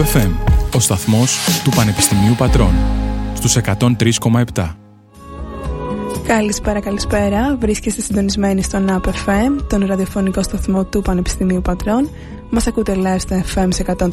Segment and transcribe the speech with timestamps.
[0.00, 0.30] Top FM,
[0.74, 2.74] ο σταθμός του Πανεπιστημίου Πατρών,
[3.34, 4.76] στους 103,7.
[6.26, 7.56] Καλησπέρα, καλησπέρα.
[7.56, 12.08] Βρίσκεστε συντονισμένοι στον FM, τον ραδιοφωνικό σταθμό του Πανεπιστημίου Πατρών.
[12.50, 14.06] Μας ακούτε live στο FM σε 103,7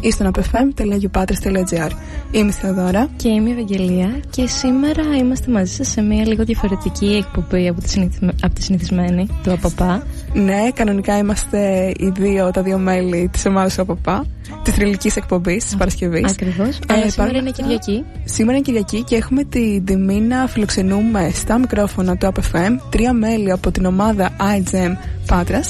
[0.00, 1.90] ή στον apfm.upatres.gr.
[2.30, 3.08] Είμαι η Θεοδώρα.
[3.16, 4.20] Και είμαι η Ευαγγελία.
[4.30, 8.08] Και σήμερα είμαστε μαζί σας σε μια λίγο διαφορετική εκπομπή από τη,
[8.42, 10.06] από τη συνηθισμένη του ΑΠΑΠΑ.
[10.36, 14.26] Ναι, κανονικά είμαστε οι δύο, τα δύο μέλη της ομάδας του ΑΠΑΠΑ,
[14.62, 16.32] της θρηλυκής εκπομπής της Παρασκευής.
[16.32, 16.78] Ακριβώς.
[16.78, 18.04] Ε, Αλλά σήμερα είναι Κυριακή.
[18.24, 23.50] Σήμερα είναι Κυριακή και έχουμε την τιμή να φιλοξενούμε στα μικρόφωνα του APFM τρία μέλη
[23.50, 24.96] από την ομάδα iGEM
[25.26, 25.60] Πάτρα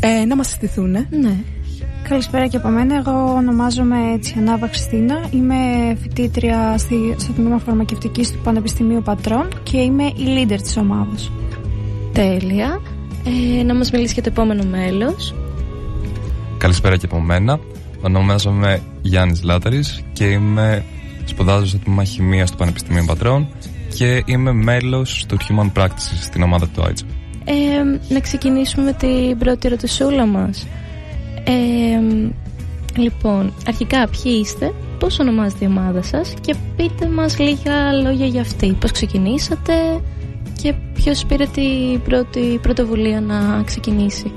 [0.00, 0.90] ε, να μας συστηθούν.
[0.90, 1.34] Ναι.
[2.08, 2.96] Καλησπέρα και από μένα.
[2.96, 5.28] Εγώ ονομάζομαι Τσιανάβα Χριστίνα.
[5.30, 5.56] Είμαι
[6.02, 11.30] φοιτήτρια στη, στο τμήμα φαρμακευτικής του Πανεπιστημίου Πατρών και είμαι η leader της ομάδας.
[12.12, 12.80] Τέλεια.
[13.24, 15.34] Ε, να μας μιλήσεις για το επόμενο μέλος.
[16.58, 17.58] Καλησπέρα και από μένα.
[18.02, 20.84] Ονομάζομαι Γιάννης Λάταρη και είμαι
[21.24, 23.48] σπουδάζω στο τμήμα χημία του Πανεπιστημίου Πατρών
[23.94, 27.06] και είμαι μέλος του Human Practices στην ομάδα του IGEM.
[27.44, 30.66] Ε, να ξεκινήσουμε με την πρώτη ερωτησούλα μας.
[31.44, 32.24] Ε,
[32.96, 38.40] λοιπόν, αρχικά ποιοι είστε, πώς ονομάζεται η ομάδα σας και πείτε μας λίγα λόγια για
[38.40, 38.76] αυτή.
[38.80, 40.17] Πώς ξεκινήσατε και
[41.02, 44.32] ποιος πήρε την πρώτη πρωτοβουλία να ξεκινήσει;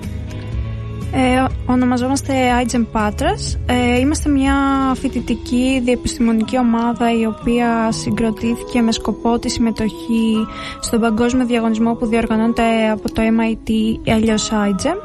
[1.14, 2.34] Ε, ονομαζόμαστε
[2.66, 3.60] iGEM Patras.
[3.66, 4.56] Ε, είμαστε μια
[4.96, 10.46] φοιτητική διεπιστημονική ομάδα η οποία συγκροτήθηκε με σκοπό τη συμμετοχή
[10.80, 13.72] στον παγκόσμιο διαγωνισμό που διοργανώνεται από το MIT
[14.12, 14.98] αλλιώς iGEM.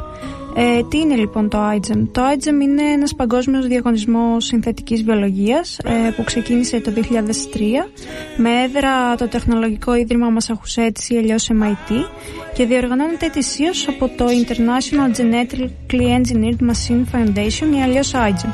[0.59, 2.07] Ε, τι είναι λοιπόν το iGEM?
[2.12, 7.03] Το iGEM είναι ένας παγκόσμιος διαγωνισμός συνθετικής βιολογίας ε, που ξεκίνησε το 2003
[8.37, 11.93] με έδρα το Τεχνολογικό Ίδρυμα Massachusetts ή αλλιώς MIT
[12.55, 18.51] και διοργανώνεται ετησίως από το International Genetically Engineered Machine Foundation ή αλλιώς iGEM.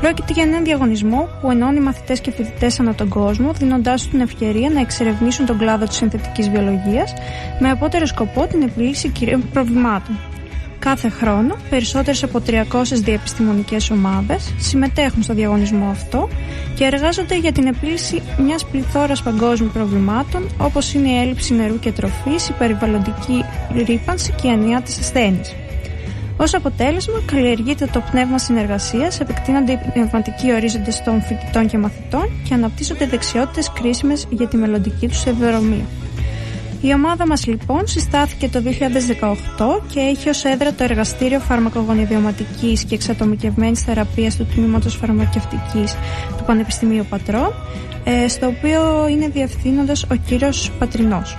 [0.00, 4.20] Πρόκειται για έναν διαγωνισμό που ενώνει μαθητές και φοιτητές ανά τον κόσμο, δίνοντάς τους την
[4.20, 7.12] ευκαιρία να εξερευνήσουν τον κλάδο της συνθετικής βιολογίας
[7.60, 10.18] με απότερο σκοπό την επίλυση κυρίων προβλημάτων.
[10.78, 16.28] Κάθε χρόνο, περισσότερες από 300 διεπιστημονικές ομάδες συμμετέχουν στο διαγωνισμό αυτό
[16.74, 21.92] και εργάζονται για την επίλυση μιας πληθώρας παγκόσμιων προβλημάτων όπως είναι η έλλειψη νερού και
[21.92, 23.44] τροφής, η περιβαλλοντική
[23.86, 25.54] ρήπανση και η ανία της ασθένειας.
[26.36, 32.54] Ως αποτέλεσμα, καλλιεργείται το πνεύμα συνεργασίας, επεκτείνονται οι πνευματικοί ορίζοντες των φοιτητών και μαθητών και
[32.54, 35.84] αναπτύσσονται δεξιότητες κρίσιμες για τη μελλοντική τους ευδορομία.
[36.80, 42.94] Η ομάδα μας λοιπόν συστάθηκε το 2018 και έχει ως έδρα το εργαστήριο φαρμακογονιδιωματικής και
[42.94, 45.96] εξατομικευμένης θεραπείας του Τμήματος Φαρμακευτικής
[46.36, 47.52] του Πανεπιστημίου Πατρών,
[48.04, 51.36] ε, στο οποίο είναι διευθύνοντας ο κύριος Πατρινός.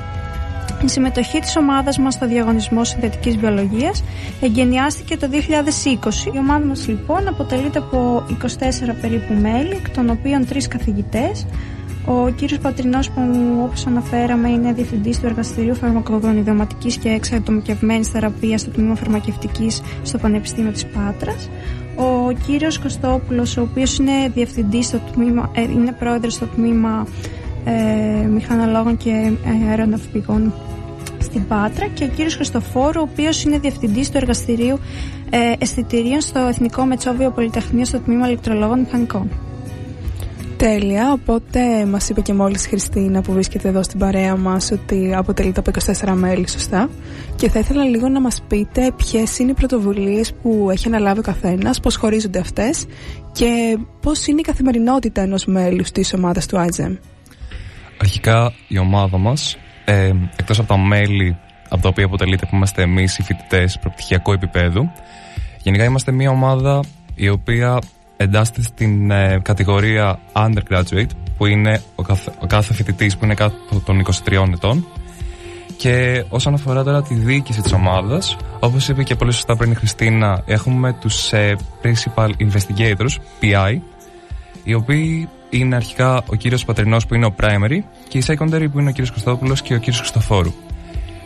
[0.83, 4.03] Η συμμετοχή της ομάδας μας στο διαγωνισμό συνθετικής βιολογίας
[4.41, 6.31] εγκαινιάστηκε το 2020.
[6.33, 11.45] Η ομάδα μας λοιπόν αποτελείται από 24 περίπου μέλη, εκ των οποίων τρεις καθηγητές,
[12.09, 13.21] ο κύριος Πατρινός που
[13.63, 20.71] όπως αναφέραμε είναι διευθυντής του Εργαστηρίου Φαρμακογονιδεματικής και Εξατομικευμένης Θεραπείας στο Τμήμα Φαρμακευτικής στο Πανεπιστήμιο
[20.71, 21.49] της Πάτρας.
[21.95, 27.07] Ο κύριος Κωστόπουλος ο οποίος είναι διευθυντής στο τμήμα, ε, είναι πρόεδρος στο Τμήμα
[27.65, 30.53] ε, Μηχανολόγων και ε, Αεροναυπηγών
[31.19, 34.79] στην Πάτρα και ο κύριος Χριστοφόρου ο οποίος είναι διευθυντής του Εργαστηρίου
[35.29, 39.29] ε, Αισθητηρίων στο Εθνικό Μετσόβιο Πολυτεχνείο στο Τμήμα Ηλεκτρολόγων Μηχανικών.
[40.57, 45.15] Τέλεια, οπότε μας είπε και μόλις η Χριστίνα που βρίσκεται εδώ στην παρέα μας ότι
[45.15, 45.71] αποτελείται από
[46.03, 46.89] 24 μέλη, σωστά.
[47.35, 51.21] Και θα ήθελα λίγο να μας πείτε ποιες είναι οι πρωτοβουλίες που έχει αναλάβει ο
[51.21, 52.85] καθένας, πώς χωρίζονται αυτές
[53.31, 56.97] και πώς είναι η καθημερινότητα ενός μέλους της ομάδας του IGEM.
[58.01, 61.37] Αρχικά η ομάδα μας, ε, εκτός από τα μέλη
[61.69, 64.91] από τα οποία αποτελείται που είμαστε εμείς οι φοιτητές προπτυχιακού επίπεδου,
[65.63, 66.83] γενικά είμαστε μια ομάδα
[67.15, 67.79] η οποία
[68.17, 73.55] εντάσσεται στην ε, κατηγορία undergraduate που είναι ο κάθε, ο κάθε φοιτητής που είναι κάτω
[73.85, 74.85] των 23 ετών.
[75.77, 79.75] Και όσον αφορά τώρα τη διοίκηση της ομάδας όπως είπε και πολύ σωστά πριν η
[79.75, 83.77] Χριστίνα έχουμε τους ε, principal investigators PI
[84.63, 88.79] οι οποίοι είναι αρχικά ο κύριος Πατρινός που είναι ο primary και η secondary που
[88.79, 90.53] είναι ο κύριος Κωστόπουλος και ο κύριος Χριστοφόρου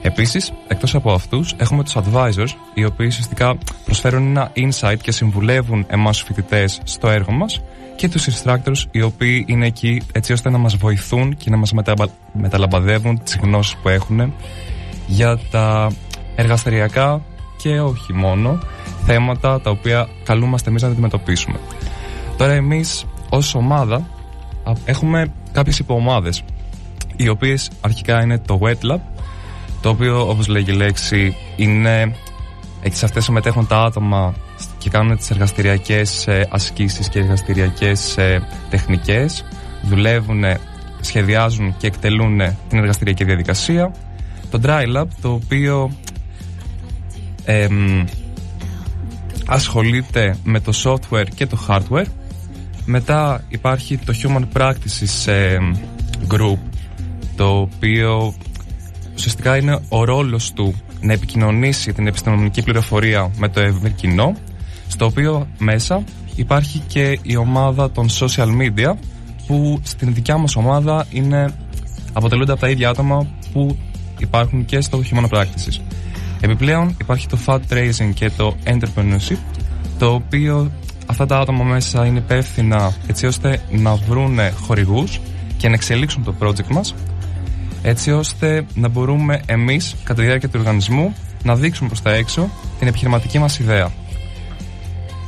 [0.02, 5.86] Επίσης, εκτός από αυτούς, έχουμε τους advisors, οι οποίοι ουσιαστικά προσφέρουν ένα insight και συμβουλεύουν
[5.88, 7.62] εμάς τους φοιτητές στο έργο μας,
[7.96, 11.74] και τους instructors, οι οποίοι είναι εκεί έτσι ώστε να μας βοηθούν και να μας
[12.34, 14.34] μεταλαμπαδεύουν τις γνώσεις που έχουν
[15.08, 15.92] για τα
[16.36, 17.22] εργαστηριακά
[17.58, 18.60] και όχι μόνο
[19.06, 21.60] θέματα τα οποία καλούμαστε εμείς να αντιμετωπίσουμε.
[22.38, 24.08] Τώρα, εμείς ως ομάδα
[24.86, 26.44] έχουμε κάποιες υποομάδες,
[27.16, 29.00] οι οποίες αρχικά είναι το Wet Lab,
[29.82, 32.16] το οποίο όπως λέγει η λέξη είναι
[32.90, 34.34] σε αυτές συμμετέχουν τα άτομα
[34.78, 39.46] και κάνουν τις εργαστηριακές ε, ασκήσεις και εργαστηριακές ε, τεχνικές.
[39.82, 40.44] Δουλεύουν,
[41.02, 43.92] σχεδιάζουν και εκτελούν την εργαστηριακή διαδικασία.
[44.50, 45.92] Το Dry Lab το οποίο
[49.46, 52.06] ασχολείται με το software και το hardware.
[52.86, 55.30] Μετά υπάρχει το Human Practices
[56.28, 56.58] Group
[57.36, 58.34] το οποίο
[59.16, 64.36] ουσιαστικά είναι ο ρόλος του να επικοινωνήσει την επιστημονική πληροφορία με το ευρύ κοινό
[64.88, 66.04] στο οποίο μέσα
[66.36, 68.94] υπάρχει και η ομάδα των social media
[69.48, 71.54] που στην δικιά μας ομάδα είναι,
[72.14, 73.78] αποτελούνται από τα ίδια άτομα που
[74.18, 75.82] υπάρχουν και στο Human Practices.
[76.42, 79.38] Επιπλέον υπάρχει το fundraising και το entrepreneurship
[80.00, 80.72] το οποίο
[81.06, 85.20] αυτά τα άτομα μέσα είναι υπεύθυνα έτσι ώστε να βρουν χορηγούς
[85.58, 86.96] και να εξελίξουν το project μας
[87.82, 92.50] έτσι ώστε να μπορούμε εμείς κατά τη διάρκεια του οργανισμού να δείξουμε προς τα έξω
[92.80, 93.92] την επιχειρηματική μας ιδέα.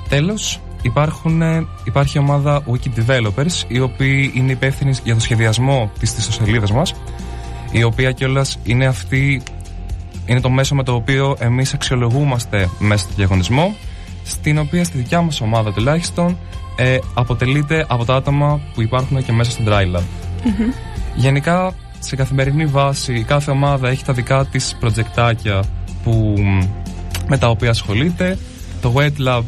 [0.09, 1.41] Τέλος, υπάρχουν,
[1.83, 6.93] υπάρχει ομάδα Wiki Developers οι οποίοι είναι υπεύθυνοι για το σχεδιασμό της ιστοσελίδας μας
[7.71, 9.41] η οποία κιόλας είναι αυτή
[10.25, 13.75] είναι το μέσο με το οποίο εμείς αξιολογούμαστε μέσα στο διαγωνισμό
[14.23, 16.37] στην οποία στη δικιά μας ομάδα τουλάχιστον
[16.75, 20.03] ε, αποτελείται από τα άτομα που υπάρχουν και μέσα στο Dry Lab.
[21.15, 21.73] Γενικά
[22.05, 25.63] σε καθημερινή βάση η κάθε ομάδα έχει τα δικά της προτζεκτάκια
[26.03, 26.35] που,
[27.27, 28.37] με τα οποία ασχολείται.
[28.81, 29.43] Το Wet Lab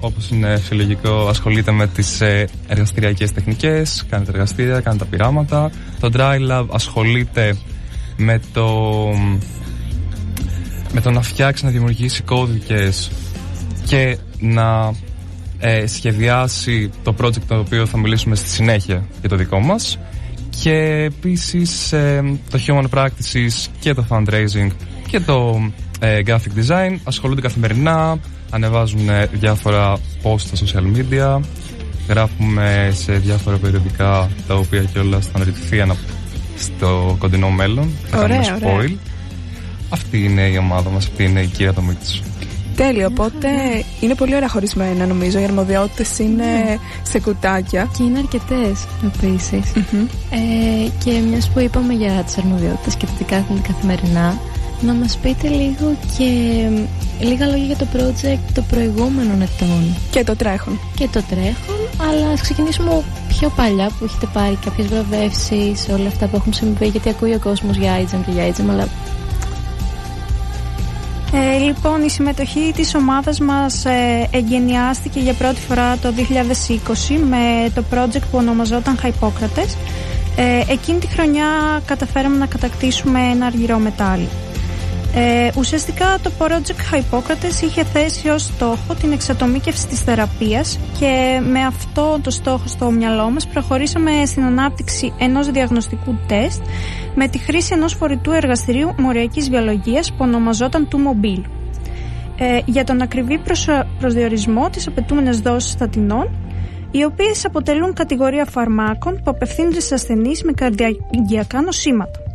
[0.00, 5.70] όπως είναι φυσιολογικό ασχολείται με τις ε, εργαστηριακές τεχνικές, κάνει τα εργαστήρια, κάνει τα πειράματα.
[6.00, 7.56] Το Dry Lab ασχολείται
[8.16, 8.68] με το,
[10.92, 13.10] με το να φτιάξει, να δημιουργήσει κώδικες
[13.86, 14.92] και να
[15.58, 19.98] ε, σχεδιάσει το project το οποίο θα μιλήσουμε στη συνέχεια για το δικό μας
[20.62, 24.68] και επίσης ε, το Human Practices και το Fundraising
[25.06, 25.60] και το
[26.00, 28.18] ε, Graphic Design ασχολούνται καθημερινά
[28.50, 31.40] ανεβάζουν ε, διάφορα posts στα social media
[32.08, 35.86] γράφουμε σε διάφορα περιοδικά τα οποία κιόλα θα αναρτηθεί
[36.56, 37.90] στο κοντινό μέλλον.
[38.06, 38.94] Θα κάνουμε spoil.
[39.88, 42.22] Αυτή είναι η ομάδα μας, αυτή είναι η κύρια τομή της
[42.86, 43.48] Τέλειο, οπότε
[44.00, 45.38] είναι πολύ ωραία χωρισμένα νομίζω.
[45.38, 47.88] Οι αρμοδιότητες είναι σε κουτάκια.
[47.96, 49.72] Και είναι αρκετές επίσης.
[50.30, 54.38] Ε, και μιας που είπαμε για τις αρμοδιότητες και το τι κάνετε καθημερινά,
[54.80, 56.28] να μας πείτε λίγο και
[57.26, 59.82] λίγα λόγια για το project των προηγούμενων ετών.
[60.10, 60.78] Και το τρέχον.
[60.94, 66.26] Και το τρέχον, αλλά ας ξεκινήσουμε πιο παλιά που έχετε πάρει κάποιες βραβεύσεις, όλα αυτά
[66.26, 66.86] που έχουν συμβεί.
[66.86, 68.88] Γιατί ακούει ο κόσμος για Άιτζεμ και για Άιτζεμ, αλλά
[71.32, 77.70] ε, λοιπόν, η συμμετοχή της ομάδας μας ε, εγκαινιάστηκε για πρώτη φορά το 2020 με
[77.74, 79.76] το project που ονομαζόταν Χαϊπόκρατες.
[80.36, 81.46] Ε, εκείνη τη χρονιά
[81.84, 84.28] καταφέραμε να κατακτήσουμε ένα αργυρό μετάλλι.
[85.14, 91.60] Ε, ουσιαστικά το Project Hippocrates είχε θέσει ως στόχο την εξατομίκευση της θεραπείας και με
[91.60, 96.62] αυτό το στόχο στο μυαλό μας προχωρήσαμε στην ανάπτυξη ενός διαγνωστικού τεστ
[97.14, 101.44] με τη χρήση ενός φορητού εργαστηρίου μοριακής βιολογίας που ονομαζόταν του Mobile.
[102.36, 103.40] Ε, για τον ακριβή
[103.98, 106.30] προσδιορισμό της απαιτούμενης δόσης στατινών
[106.90, 112.29] οι οποίες αποτελούν κατηγορία φαρμάκων που απευθύνονται σε ασθενείς με καρδιακά νοσήματα.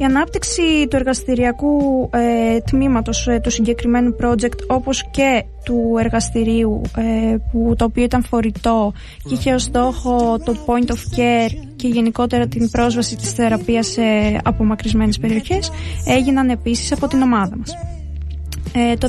[0.00, 7.36] Η ανάπτυξη του εργαστηριακού ε, τμήματος ε, του συγκεκριμένου project όπως και του εργαστηρίου ε,
[7.52, 8.92] που, το οποίο ήταν φορητό
[9.28, 14.02] και είχε ως στόχο το point of care και γενικότερα την πρόσβαση της θεραπείας σε
[14.44, 15.70] απομακρυσμένες περιοχές
[16.06, 17.74] έγιναν επίσης από την ομάδα μας.
[18.74, 19.08] Ε, το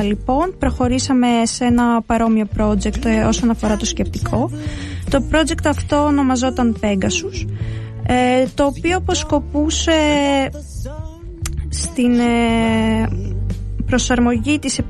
[0.00, 4.50] 2021 λοιπόν προχωρήσαμε σε ένα παρόμοιο project ε, όσον αφορά το σκεπτικό.
[5.10, 7.46] Το project αυτό ονομαζόταν Pegasus
[8.06, 9.92] ε, το οποίο αποσκοπούσε
[11.68, 13.08] στην ε,
[13.86, 14.80] προσαρμογή της,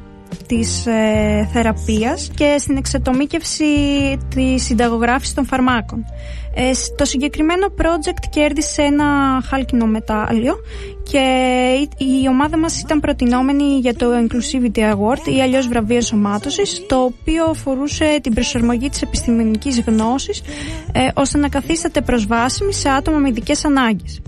[0.47, 3.65] της ε, θεραπείας και στην εξατομίκευση
[4.35, 6.05] της συνταγογράφησης των φαρμάκων.
[6.55, 10.55] Ε, το συγκεκριμένο project κέρδισε ένα χάλκινο μετάλλιο
[11.03, 11.19] και
[11.99, 17.45] η, ομάδα μας ήταν προτινόμενη για το Inclusivity Award ή αλλιώς βραβείο σωμάτωσης το οποίο
[17.45, 20.43] αφορούσε την προσαρμογή της επιστημονικής γνώσης
[20.93, 24.21] ε, ώστε να καθίσταται προσβάσιμη σε άτομα με ειδικές ανάγκες.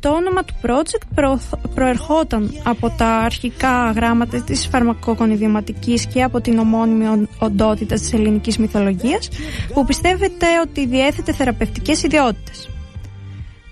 [0.00, 1.32] Το όνομα του project
[1.74, 9.28] προερχόταν από τα αρχικά γράμματα της φαρμακογονιδιωματικής και από την ομώνυμη οντότητα της ελληνικής μυθολογίας
[9.74, 12.68] που πιστεύετε ότι διέθετε θεραπευτικές ιδιότητες.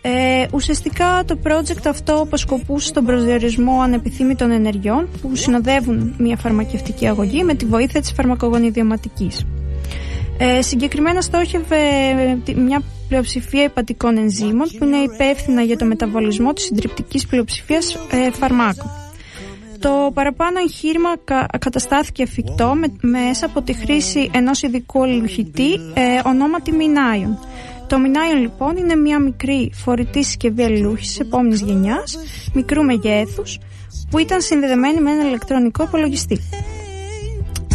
[0.02, 7.44] Ε, ουσιαστικά το project αυτό αποσκοπούσε στον προσδιορισμό ανεπιθύμητων ενεργειών που συνοδεύουν μια φαρμακευτική αγωγή
[7.44, 9.44] με τη βοήθεια της φαρμακογονιδιωματικής.
[10.38, 11.76] Ε, συγκεκριμένα στόχευε
[12.56, 18.90] μια πλειοψηφία υπατικών ενζήμων που είναι υπεύθυνα για το μεταβολισμό της συντριπτικής πλειοψηφίας ε, φαρμάκων.
[19.78, 21.08] Το παραπάνω εγχείρημα
[21.58, 27.38] καταστάθηκε εφικτό μέσα από τη χρήση ενός ειδικού αλληλουχητή ε, ονόματι Μινάιον.
[27.86, 32.18] Το Μινάιον λοιπόν είναι μια μικρή φορητή συσκευή αλληλούχης επόμενης γενιάς,
[32.54, 33.58] μικρού μεγέθους,
[34.10, 36.40] που ήταν συνδεδεμένη με ένα ηλεκτρονικό υπολογιστή.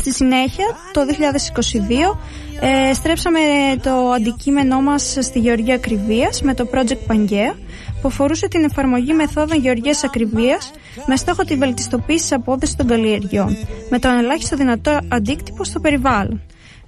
[0.04, 2.18] Στη συνέχεια, το 2022,
[2.62, 3.40] ε, στρέψαμε
[3.84, 7.56] το αντικείμενό μας στη Γεωργία Ακριβίας με το Project Pangea
[8.02, 10.72] που αφορούσε την εφαρμογή μεθόδων γεωργίας ακριβίας
[11.06, 13.58] με στόχο τη βελτιστοποίηση της απόδοσης των καλλιεργειών
[13.90, 16.42] με τον ελάχιστο δυνατό αντίκτυπο στο περιβάλλον.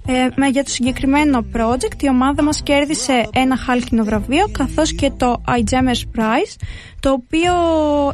[0.06, 5.42] Ε, για το συγκεκριμένο project η ομάδα μας κέρδισε ένα χάλκινο βραβείο καθώς και το
[5.48, 6.56] iGEMERS Prize
[7.00, 7.52] το οποίο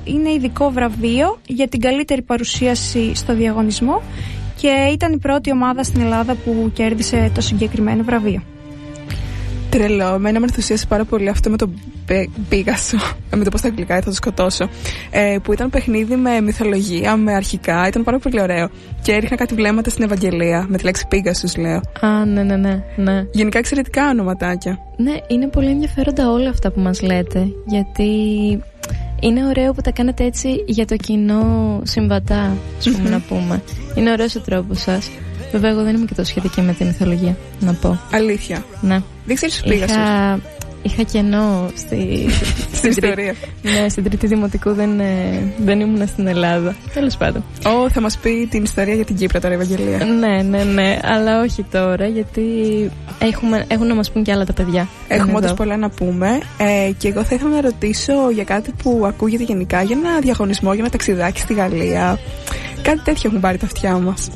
[0.04, 4.02] είναι ειδικό βραβείο για την καλύτερη παρουσίαση στο διαγωνισμό
[4.62, 8.42] και ήταν η πρώτη ομάδα στην Ελλάδα που κέρδισε το συγκεκριμένο βραβείο.
[9.71, 10.14] Τρελό.
[10.14, 11.71] Εμένα με ενθουσίασε πάρα πολύ αυτό με το
[12.49, 12.97] Πίγασο.
[13.37, 14.69] με το πώς τα αγγλικά θα το σκοτώσω.
[15.11, 17.87] Ε, που ήταν παιχνίδι με μυθολογία, με αρχικά.
[17.87, 18.69] Ήταν πάρα πολύ ωραίο.
[19.02, 20.66] Και έριχνα κάτι βλέμματα στην Ευαγγελία.
[20.69, 21.81] Με τη λέξη Πίγασος, λέω.
[22.00, 23.26] Α, ναι, ναι, ναι, ναι.
[23.33, 24.78] Γενικά εξαιρετικά ονοματάκια.
[24.97, 27.47] Ναι, είναι πολύ ενδιαφέροντα όλα αυτά που μας λέτε.
[27.66, 28.09] Γιατί
[29.22, 33.62] είναι ωραίο που τα κάνετε έτσι για το κοινό συμβατά, ας πούμε, να πούμε.
[33.94, 35.10] Είναι ωραίος ο τρόπος σας.
[35.52, 38.00] Βέβαια, εγώ δεν είμαι και τόσο σχετική με τη μυθολογία, να πω.
[38.12, 38.64] Αλήθεια.
[38.80, 39.00] Ναι.
[39.24, 40.40] Δεν ξέρεις που πήγα είχα,
[40.82, 42.26] είχα κενό στη,
[42.76, 43.34] στην ιστορία.
[43.62, 46.74] ναι, στην τρίτη δημοτικού δεν, ε, δεν ήμουν στην Ελλάδα.
[46.94, 47.44] Τέλος πάντων.
[47.66, 50.04] Ω, θα μας πει την ιστορία για την Κύπρο τώρα, Ευαγγελία.
[50.04, 50.98] ναι, ναι, ναι.
[51.02, 52.42] Αλλά όχι τώρα, γιατί
[53.18, 54.88] έχουμε, έχουν να μας πούν και άλλα τα παιδιά.
[55.08, 56.38] Έχουμε όντως πολλά να πούμε.
[56.58, 60.70] Ε, και εγώ θα ήθελα να ρωτήσω για κάτι που ακούγεται γενικά, για ένα διαγωνισμό,
[60.72, 62.18] για ένα ταξιδάκι στη Γαλλία.
[62.82, 64.28] Κάτι τέτοιο έχουν πάρει τα αυτιά μας.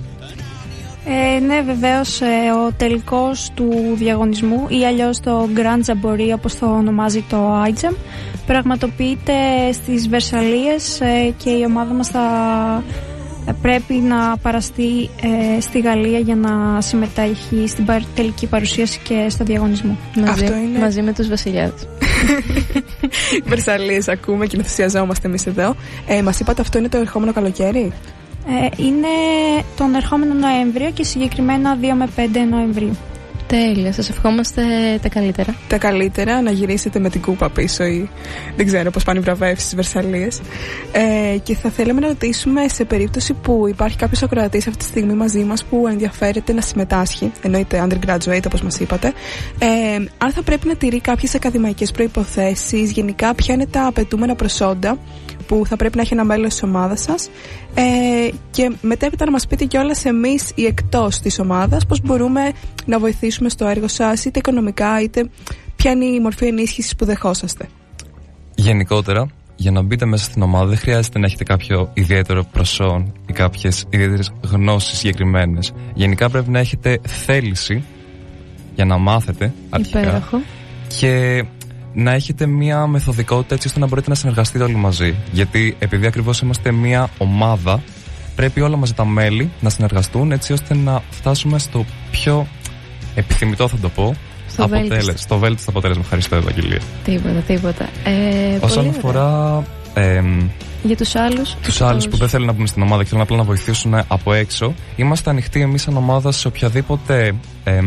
[1.08, 2.26] Ε, ναι, βεβαίως ε,
[2.66, 7.94] ο τελικός του διαγωνισμού ή αλλιώς το Grand Jamboree όπως το ονομάζει το IGEM
[8.46, 9.32] πραγματοποιείται
[9.72, 12.22] στις Βερσαλίες ε, και η ομάδα μας θα
[13.46, 15.10] ε, πρέπει να παραστεί
[15.60, 19.96] στη Γαλλία για να συμμετέχει στην τελική παρουσίαση και στο διαγωνισμό.
[20.16, 20.78] Μαζί, είναι...
[20.78, 21.86] μαζί με τους βασιλιάδες.
[23.50, 25.76] Βερσαλίες ακούμε και ενθουσιαζόμαστε εμείς εδώ.
[26.06, 27.92] Ε, μας είπατε αυτό είναι το ερχόμενο καλοκαίρι;
[28.48, 29.08] Ε, είναι
[29.76, 32.96] τον ερχόμενο Νοέμβριο και συγκεκριμένα 2 με 5 Νοεμβρίου.
[33.46, 34.62] Τέλεια, σας ευχόμαστε
[35.02, 35.54] τα καλύτερα.
[35.68, 38.08] Τα καλύτερα, να γυρίσετε με την κούπα πίσω ή
[38.56, 40.40] δεν ξέρω πώς πάνε οι βραβεύσεις στις Βερσαλίες.
[40.92, 45.14] Ε, και θα θέλαμε να ρωτήσουμε σε περίπτωση που υπάρχει κάποιος ακροατής αυτή τη στιγμή
[45.14, 49.12] μαζί μας που ενδιαφέρεται να συμμετάσχει, εννοείται undergraduate όπως μας είπατε,
[49.58, 54.98] ε, αν θα πρέπει να τηρεί κάποιες ακαδημαϊκές προϋποθέσεις, γενικά ποια είναι τα απαιτούμενα προσόντα
[55.46, 57.28] που θα πρέπει να έχει ένα μέλος της ομάδας σας.
[57.74, 62.52] Ε, και μετέπειτα να μας πείτε κιόλας εμείς ή εκτός της ομάδας πώς μπορούμε
[62.84, 65.28] να βοηθήσουμε στο έργο σας, είτε οικονομικά, είτε
[65.76, 67.68] ποια είναι η μορφή ενίσχυσης που δεχόσαστε.
[68.54, 69.26] Γενικότερα,
[69.56, 73.84] για να μπείτε μέσα στην ομάδα δεν χρειάζεται να έχετε κάποιο ιδιαίτερο προσόν ή κάποιες
[73.90, 75.72] ιδιαίτερες γνώσεις συγκεκριμένες.
[75.94, 77.84] Γενικά πρέπει να έχετε θέληση
[78.74, 80.00] για να μάθετε αρχικά.
[80.00, 80.40] Υπέροχο.
[80.98, 81.44] Και
[81.98, 85.14] να έχετε μια μεθοδικότητα έτσι ώστε να μπορείτε να συνεργαστείτε όλοι μαζί.
[85.32, 87.82] Γιατί επειδή ακριβώς είμαστε μια ομάδα,
[88.34, 92.46] πρέπει όλα μαζί τα μέλη να συνεργαστούν έτσι ώστε να φτάσουμε στο πιο
[93.14, 94.16] επιθυμητό, θα το πω,
[94.48, 94.96] στο αποτέλεσμα.
[94.96, 95.22] Βέλτιστο.
[95.22, 96.02] Στο βέλτιστο αποτέλεσμα.
[96.02, 96.80] Ευχαριστώ, Ευαγγελία.
[97.04, 97.88] Τίποτα, τίποτα.
[98.04, 99.62] Ε, Όσον αφορά.
[99.94, 100.22] Ε,
[100.82, 101.54] για τους άλλους.
[101.62, 104.32] Τους άλλους που δεν θέλουν να μπουν στην ομάδα και θέλουν απλά να βοηθήσουν από
[104.32, 107.34] έξω, είμαστε ανοιχτοί εμείς σαν ομάδα σε οποιαδήποτε
[107.64, 107.80] ε,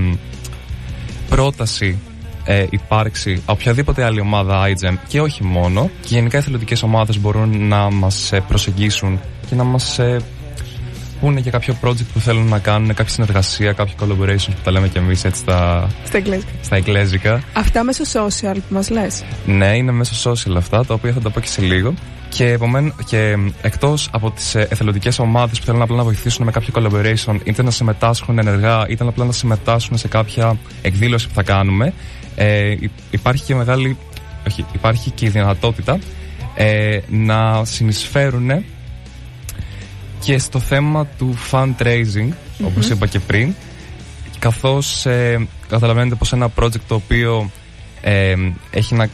[1.29, 1.97] πρόταση
[2.49, 5.89] ε, υπάρξει οποιαδήποτε άλλη ομάδα iGEM και όχι μόνο.
[6.01, 10.21] Και γενικά οι εθελοντικέ ομάδες μπορούν να μας ε, προσεγγίσουν και να μας ε,
[11.19, 14.87] πούνε για κάποιο project που θέλουν να κάνουν, κάποια συνεργασία, κάποιο collaboration που τα λέμε
[14.87, 15.87] κι εμείς έτσι στα,
[16.61, 17.43] στα, εγγλέζικα.
[17.53, 19.23] Αυτά μέσω social που μας λες.
[19.45, 21.93] Ναι, είναι μέσω social αυτά, τα οποία θα τα πω και σε λίγο.
[22.29, 26.51] Και, επομέν, και εκτός από τις ε, εθελοντικές ομάδες που θέλουν απλά να βοηθήσουν με
[26.51, 31.43] κάποιο collaboration, είτε να συμμετάσχουν ενεργά, είτε απλά να συμμετάσχουν σε κάποια εκδήλωση που θα
[31.43, 31.93] κάνουμε,
[32.35, 32.75] ε,
[33.11, 33.97] υπάρχει και μεγάλη.
[34.47, 35.99] Όχι, υπάρχει και η δυνατότητα
[36.55, 38.63] ε, να συνεισφέρουν
[40.19, 43.53] και στο θέμα του fundraising, mm όπως είπα και πριν,
[44.39, 47.51] καθώς ε, καταλαβαίνετε πως ένα project το οποίο
[48.01, 48.35] ε,
[48.71, 49.09] έχει να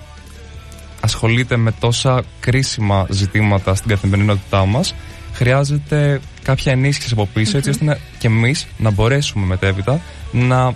[1.01, 4.95] ασχολείται με τόσα κρίσιμα ζητήματα στην καθημερινότητά μας,
[5.33, 10.73] χρειάζεται κάποια ενίσχυση από έτσι ώστε και εμείς να μπορέσουμε μετέπειτα να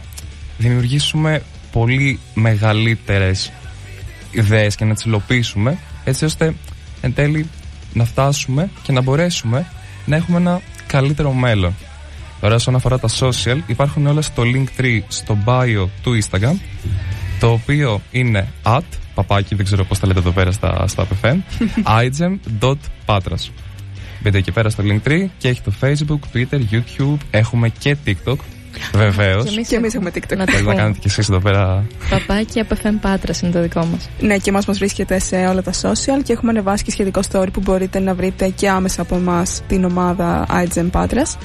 [0.57, 3.51] δημιουργήσουμε πολύ μεγαλύτερες
[4.31, 6.53] ιδέες και να τις υλοποιήσουμε έτσι ώστε
[7.01, 7.49] εν τέλει
[7.93, 9.65] να φτάσουμε και να μπορέσουμε
[10.05, 11.75] να έχουμε ένα καλύτερο μέλλον.
[12.39, 16.55] Τώρα όσον αφορά τα social υπάρχουν όλα στο link 3 στο bio του Instagram
[17.39, 18.81] το οποίο είναι at
[19.13, 21.37] παπάκι δεν ξέρω πώς τα λέτε εδώ πέρα στα, στα PFM
[22.03, 23.49] igem.patras
[24.21, 27.17] Μπείτε εκεί πέρα στο Linktree και έχει το Facebook, Twitter, YouTube.
[27.31, 28.35] Έχουμε και TikTok.
[28.93, 29.67] Βεβαίως.
[29.67, 30.37] Και εμείς έχουμε TikTok.
[30.37, 30.75] Να το Θέλετε να πούμε.
[30.75, 31.83] κάνετε κι εσείς εδώ πέρα.
[32.09, 34.09] Παπάκι από FM Πάτρα είναι το δικό μας.
[34.19, 37.47] Ναι, και εμάς μας βρίσκεται σε όλα τα social και έχουμε ανεβάσει και σχετικό story
[37.53, 41.37] που μπορείτε να βρείτε και άμεσα από εμάς την ομάδα iGen Patras.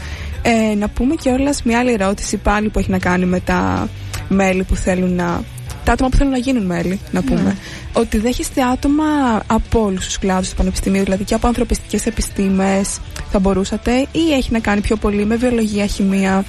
[0.42, 3.88] Ε, να πούμε και όλα μια άλλη ερώτηση πάλι που έχει να κάνει με τα
[4.28, 5.42] μέλη που θέλουν να.
[5.84, 7.56] Τα άτομα που θέλουν να γίνουν μέλη, να πούμε.
[7.92, 9.04] Ότι δέχεστε άτομα
[9.46, 12.98] από όλους τους κλάδους του Πανεπιστημίου, δηλαδή και από ανθρωπιστικές επιστήμες,
[13.30, 16.44] θα μπορούσατε, ή έχει να κάνει πιο πολύ με βιολογία, χημεία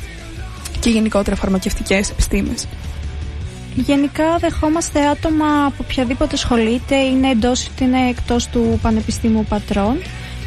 [0.85, 2.67] και γενικότερα φαρμακευτικές επιστήμες.
[3.75, 9.97] Γενικά δεχόμαστε άτομα από οποιαδήποτε σχολή, είτε είναι εντός είτε είναι εκτός του Πανεπιστήμιου Πατρών.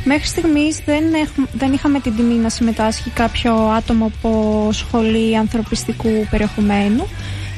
[0.04, 6.26] Μέχρι στιγμής δεν, έχουμε, δεν είχαμε την τιμή να συμμετάσχει κάποιο άτομο από σχολή ανθρωπιστικού
[6.30, 7.09] περιεχομένου.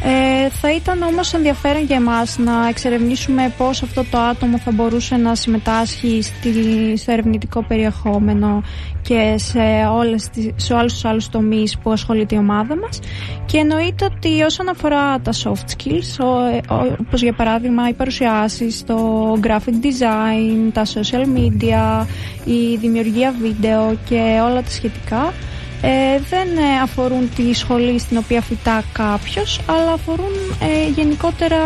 [0.04, 5.16] Ε, θα ήταν όμως ενδιαφέρον για εμάς να εξερευνήσουμε πώς αυτό το άτομο θα μπορούσε
[5.16, 6.52] να συμμετάσχει στη,
[6.96, 8.62] στο ερευνητικό περιεχόμενο
[9.02, 9.58] και σε,
[9.92, 13.00] όλες τις, σε όλους τους άλλους τομείς που ασχολείται η ομάδα μας.
[13.46, 17.92] Και εννοείται ότι όσον αφορά τα soft skills ο, ε, ο, όπως για παράδειγμα οι
[17.92, 22.06] παρουσιάσεις, το graphic design, τα social media,
[22.44, 25.32] η δημιουργία βίντεο και όλα τα σχετικά
[25.82, 31.56] ε, δεν ε, αφορούν τη σχολή στην οποία φυτά κάποιος αλλά αφορούν ε, γενικότερα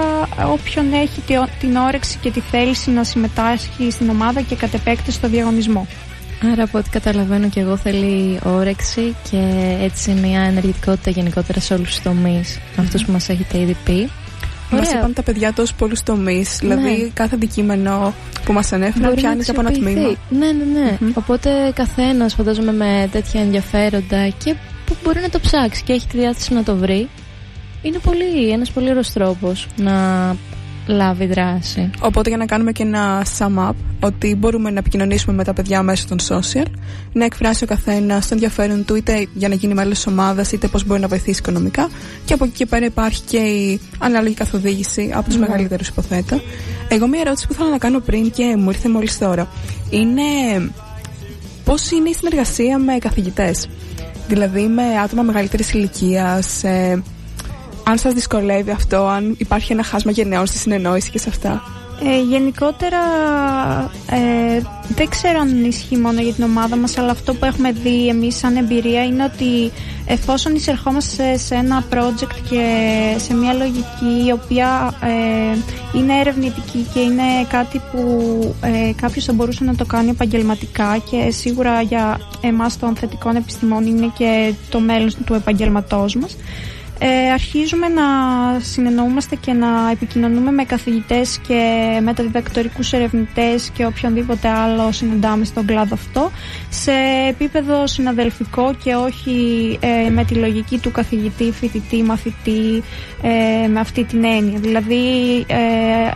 [0.52, 5.10] όποιον έχει τη- την όρεξη και τη θέληση να συμμετάσχει στην ομάδα και κατ' επέκταση
[5.16, 5.86] στο διαγωνισμό.
[6.52, 11.88] Άρα από ό,τι καταλαβαίνω και εγώ θέλει όρεξη και έτσι μια ενεργητικότητα γενικότερα σε όλους
[11.88, 14.10] τους τομείς αυτούς που μας έχετε ήδη πει.
[14.70, 14.98] Μας Ωραία.
[14.98, 16.56] είπαν τα παιδιά τόσου πολλούς τομείς.
[16.60, 20.00] Δηλαδή, κάθε αντικείμενο που μας ανέφεραν Μπορεί να πιάνει από ένα αξιοποιηθεί.
[20.00, 20.46] τμήμα.
[20.46, 20.96] Ναι, ναι, ναι.
[21.00, 21.10] Μμμ.
[21.14, 24.54] Οπότε καθένας φαντάζομαι με τέτοια ενδιαφέροντα και
[24.86, 27.08] που μπορεί να το ψάξει και έχει τη διάθεση να το βρει.
[27.82, 29.92] Είναι πολύ, ένας πολύ ωραίος τρόπος να
[30.86, 31.90] λάβει δράση.
[32.00, 35.82] Οπότε, για να κάνουμε και ένα sum up, ότι μπορούμε να επικοινωνήσουμε με τα παιδιά
[35.82, 36.66] μέσω των social,
[37.12, 40.68] να εκφράσει ο καθένας το ενδιαφέρον του, είτε για να γίνει μέλος της ομάδας, είτε
[40.68, 41.88] πώς μπορεί να βοηθήσει οικονομικά.
[42.24, 45.46] Και από εκεί και πέρα υπάρχει και η ανάλογη καθοδήγηση από τους Ναι.
[45.46, 46.40] μεγαλύτερους, υποθέτω.
[46.88, 49.48] Εγώ, μία ερώτηση που ήθελα να κάνω πριν και μου ήρθε μόλις τώρα
[49.90, 50.22] είναι
[51.64, 53.68] πώς είναι η συνεργασία με καθηγητές;
[54.28, 57.02] Δηλαδή, με άτομα μεγαλύτερης ηλικίας, ε,
[57.84, 61.62] αν σας δυσκολεύει αυτό, αν υπάρχει ένα χάσμα γενναιών στη συνεννόηση και σε αυτά.
[62.02, 63.00] Ε, γενικότερα
[64.10, 68.08] ε, δεν ξέρω αν ισχύει μόνο για την ομάδα μας αλλά αυτό που έχουμε δει
[68.08, 69.72] εμείς σαν εμπειρία είναι ότι
[70.06, 72.64] εφόσον εισερχόμαστε σε ένα project και
[73.16, 75.58] σε μια λογική η οποία ε,
[75.98, 78.00] είναι ερευνητική και είναι κάτι που
[78.60, 83.86] ε, κάποιος θα μπορούσε να το κάνει επαγγελματικά και σίγουρα για εμάς των θετικών επιστημών
[83.86, 86.36] είναι και το μέλλον του επαγγελματός μας
[86.98, 88.02] ε, αρχίζουμε να
[88.60, 95.94] συνεννοούμαστε και να επικοινωνούμε με καθηγητές και μεταδιδακτορικούς ερευνητές και οποιονδήποτε άλλο συναντάμε στον κλάδο
[95.94, 96.30] αυτό
[96.68, 96.92] σε
[97.28, 102.82] επίπεδο συναδελφικό και όχι ε, με τη λογική του καθηγητή, φοιτητή, μαθητή
[103.22, 104.58] ε, με αυτή την έννοια.
[104.58, 105.04] Δηλαδή
[105.46, 105.56] ε,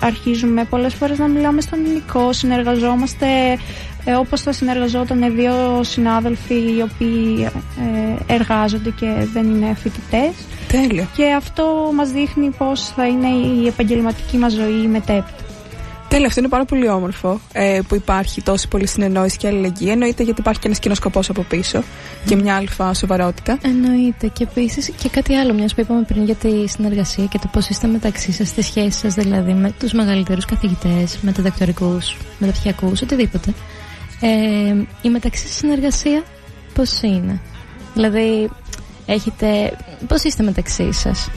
[0.01, 3.27] αρχίζουμε πολλές φορές να μιλάμε στον ελληνικό, συνεργαζόμαστε
[4.09, 7.49] ε, όπως θα συνεργαζόταν δύο συνάδελφοι οι οποίοι
[8.29, 10.31] ε, εργάζονται και δεν είναι φοιτητές
[10.69, 11.09] Τέλεια.
[11.17, 15.43] και αυτό μας δείχνει πώς θα είναι η επαγγελματική μας ζωή μετέπειτα.
[16.09, 19.89] Τέλεια, αυτό είναι πάρα πολύ όμορφο ε, που υπάρχει τόση πολύ συνεννόηση και αλληλεγγύη.
[19.91, 21.83] Εννοείται γιατί υπάρχει και ένας κοινός σκοπός από πίσω
[22.27, 23.59] και μια αλφα σοβαρότητα.
[23.63, 24.27] Εννοείται.
[24.27, 27.69] Και επίσης και κάτι άλλο, μιας που είπαμε πριν για τη συνεργασία και το πώς
[27.69, 31.99] είστε μεταξύ σας, τη σχέση σας δηλαδή με τους μεγαλύτερους καθηγητές, μεταδακτορικού,
[32.39, 33.55] μεταπτυχιακού, οτιδήποτε.
[34.21, 36.23] Ε, η μεταξύ σας συνεργασία
[36.75, 37.41] πώς είναι;
[37.95, 38.51] Δηλαδή,
[39.07, 39.77] έχετε.
[40.07, 41.31] Πώς είστε μεταξύ σας;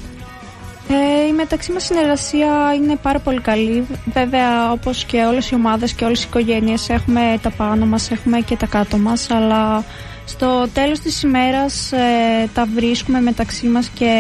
[0.90, 3.88] Ε, η μεταξύ μας συνεργασία είναι πάρα πολύ καλή.
[4.14, 8.40] Βέβαια, όπως και όλες οι ομάδες και όλες οι οικογένειες έχουμε τα πάνω μας, έχουμε
[8.40, 9.84] και τα κάτω μας, αλλά
[10.26, 14.14] στο τέλος της ημέρας ε, τα βρίσκουμε μεταξύ μας και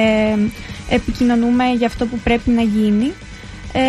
[0.89, 3.13] επικοινωνούμε για αυτό που πρέπει να γίνει.
[3.73, 3.79] Ε,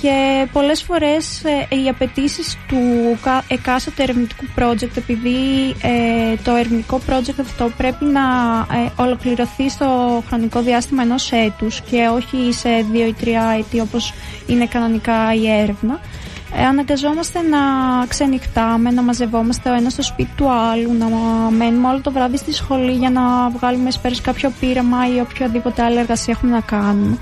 [0.00, 2.78] και πολλές φορές ε, οι απαιτήσεις του
[3.22, 5.36] κα- εκάστοτε ερευνητικού project επειδή
[5.82, 8.20] ε, το ερευνητικό project αυτό πρέπει να
[8.76, 14.12] ε, ολοκληρωθεί στο χρονικό διάστημα ενός έτους και όχι σε δύο ή τρία έτη όπως
[14.46, 16.00] είναι κανονικά η έρευνα
[16.56, 17.58] ε, αναγκαζόμαστε να
[18.08, 21.06] ξενυχτάμε, να μαζευόμαστε ο ένας στο σπίτι του άλλου, να
[21.50, 25.98] μένουμε όλο το βράδυ στη σχολή για να βγάλουμε σπέρας κάποιο πείραμα ή οποιαδήποτε άλλη
[25.98, 27.18] εργασία έχουμε να κάνουμε.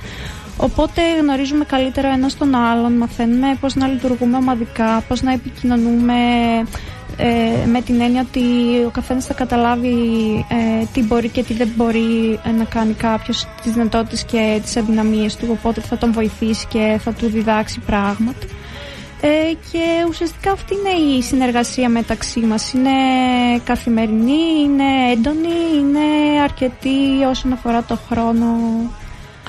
[0.60, 6.14] Οπότε γνωρίζουμε καλύτερα ο ένας τον άλλον, μαθαίνουμε πώς να λειτουργούμε ομαδικά, πώς να επικοινωνούμε
[7.16, 8.40] ε, με την έννοια ότι
[8.86, 9.96] ο καθένας θα καταλάβει
[10.48, 14.76] ε, τι μπορεί και τι δεν μπορεί ε, να κάνει κάποιος, τις δυνατότητες και τις
[14.76, 18.46] αδυναμίες του, οπότε θα τον βοηθήσει και θα του διδάξει πράγματα.
[19.20, 19.28] Ε,
[19.72, 22.72] και ουσιαστικά αυτή είναι η συνεργασία μεταξύ μας.
[22.72, 22.90] Είναι
[23.64, 28.46] καθημερινή, είναι έντονη, είναι αρκετή όσον αφορά το χρόνο.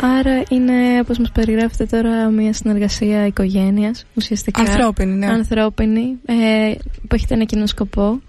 [0.01, 4.61] Άρα είναι, όπως μας περιγράφετε τώρα, μια συνεργασία οικογένειας, ουσιαστικά.
[4.61, 5.25] Ανθρώπινη, ναι.
[5.25, 6.71] Ανθρώπινη, ε,
[7.07, 8.21] που έχετε ένα κοινό σκοπό.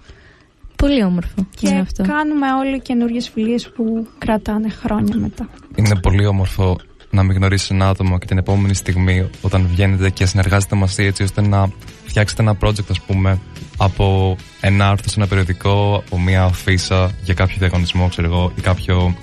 [0.77, 2.05] Πολύ όμορφο και είναι αυτό.
[2.05, 5.49] κάνουμε όλοι καινούριε φιλίες που κρατάνε χρόνια μετά.
[5.75, 6.79] Είναι πολύ όμορφο
[7.11, 11.23] να μην γνωρίσει ένα άτομο και την επόμενη στιγμή όταν βγαίνετε και συνεργάζεται μαζί έτσι
[11.23, 11.71] ώστε να
[12.05, 13.39] φτιάξετε ένα project ας πούμε
[13.77, 18.61] από ένα άρθρο σε ένα περιοδικό, από μια αφίσα για κάποιο διαγωνισμό ξέρω εγώ ή
[18.61, 19.17] κάποιο,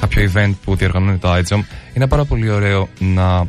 [0.00, 1.62] κάποιο event που διοργανώνει το iJump
[1.94, 3.46] είναι πάρα πολύ ωραίο να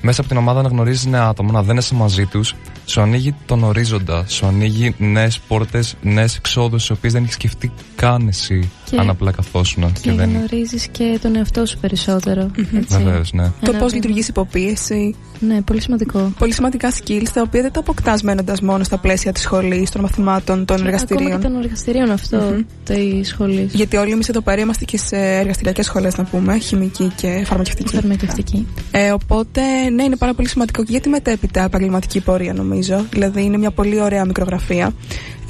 [0.00, 3.62] μέσα από την ομάδα να γνωρίζεις νέα άτομα, να δένεσαι μαζί τους, σου ανοίγει τον
[3.62, 8.96] ορίζοντα, σου ανοίγει νέες πόρτες, νέες εξόδους, τις οποίες δεν έχεις σκεφτεί καν εσύ Και-
[8.98, 9.92] αν απλά καθόσουν.
[10.00, 10.30] Και δεν.
[10.30, 12.50] γνωρίζεις και τον εαυτό σου περισσότερο.
[12.76, 12.96] έτσι.
[13.02, 13.42] Βεβαίως, ναι.
[13.42, 13.94] Το Ένα πώς βήμα.
[13.94, 15.14] λειτουργείς υποπίεση.
[15.40, 16.32] Ναι, πολύ σημαντικό.
[16.38, 20.00] Πολύ σημαντικά skills τα οποία δεν τα αποκτάς μένοντας μόνο στα πλαίσια της σχολής, των
[20.00, 21.40] μαθημάτων, των Ακόμα εργαστηρίων.
[21.40, 22.60] και των εργαστηρίων αυτό Μμμ.
[22.84, 23.74] της σχολής.
[23.74, 27.94] Γιατί όλοι εμείς εδώ πέρα είμαστε και σε εργαστηριακές σχολές, να πούμε, χημική και φαρμακευτική.
[27.94, 28.66] Φαρμακευτική.
[28.90, 29.60] Ε, οπότε,
[29.94, 33.04] ναι, είναι πάρα πολύ σημαντικό και για τη μετέπειτα επαγγελματική πορεία, νομίζω.
[33.10, 34.92] Δηλαδή, είναι μια πολύ ωραία μικρογραφία.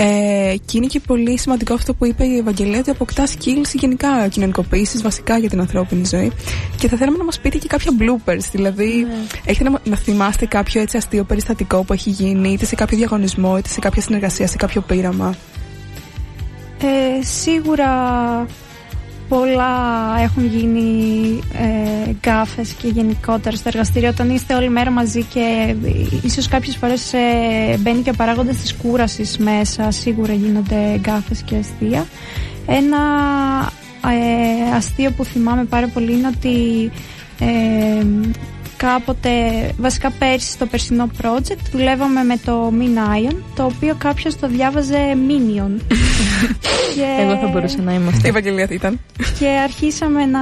[0.01, 4.29] Ε, και είναι και πολύ σημαντικό αυτό που είπε η Ευαγγελία, ότι αποκτάς skills γενικά
[4.29, 6.33] κοινωνικοποίηση, βασικά για την ανθρώπινη ζωή.
[6.79, 8.45] Και θα θέλαμε να μας πείτε και κάποια bloopers.
[8.53, 9.15] Δηλαδή, Ναι.
[9.45, 13.59] έχετε να, να θυμάστε κάποιο έτσι αστείο περιστατικό που έχει γίνει, είτε σε κάποιο διαγωνισμό,
[13.59, 15.35] είτε σε κάποια συνεργασία, σε κάποιο πείραμα;
[16.81, 17.87] Ε, σίγουρα
[19.29, 19.75] πολλά
[20.23, 26.17] έχουν γίνει ε, γκάφες και γενικότερα στο εργαστήριο όταν είστε όλη μέρα μαζί και ε,
[26.23, 31.57] ίσως κάποιες φορές ε, μπαίνει και ο παράγοντας της κούρασης μέσα σίγουρα γίνονται γκάφες και
[31.57, 32.07] αστεία
[32.69, 32.99] ένα
[34.05, 36.91] ε, αστείο που θυμάμαι πάρα πολύ είναι ότι
[37.41, 38.07] ε,
[38.79, 39.31] κάποτε,
[39.79, 45.17] βασικά πέρσι στο περσινό project δουλεύαμε με το Min Ion το οποίο κάποιος το διάβαζε
[45.29, 45.81] Minion
[46.95, 47.23] και...
[47.23, 48.29] Εγώ θα μπορούσα να είμαι Τι αυτή.
[48.29, 49.01] Ευαγγελία ήταν.
[49.39, 50.41] Και αρχίσαμε να,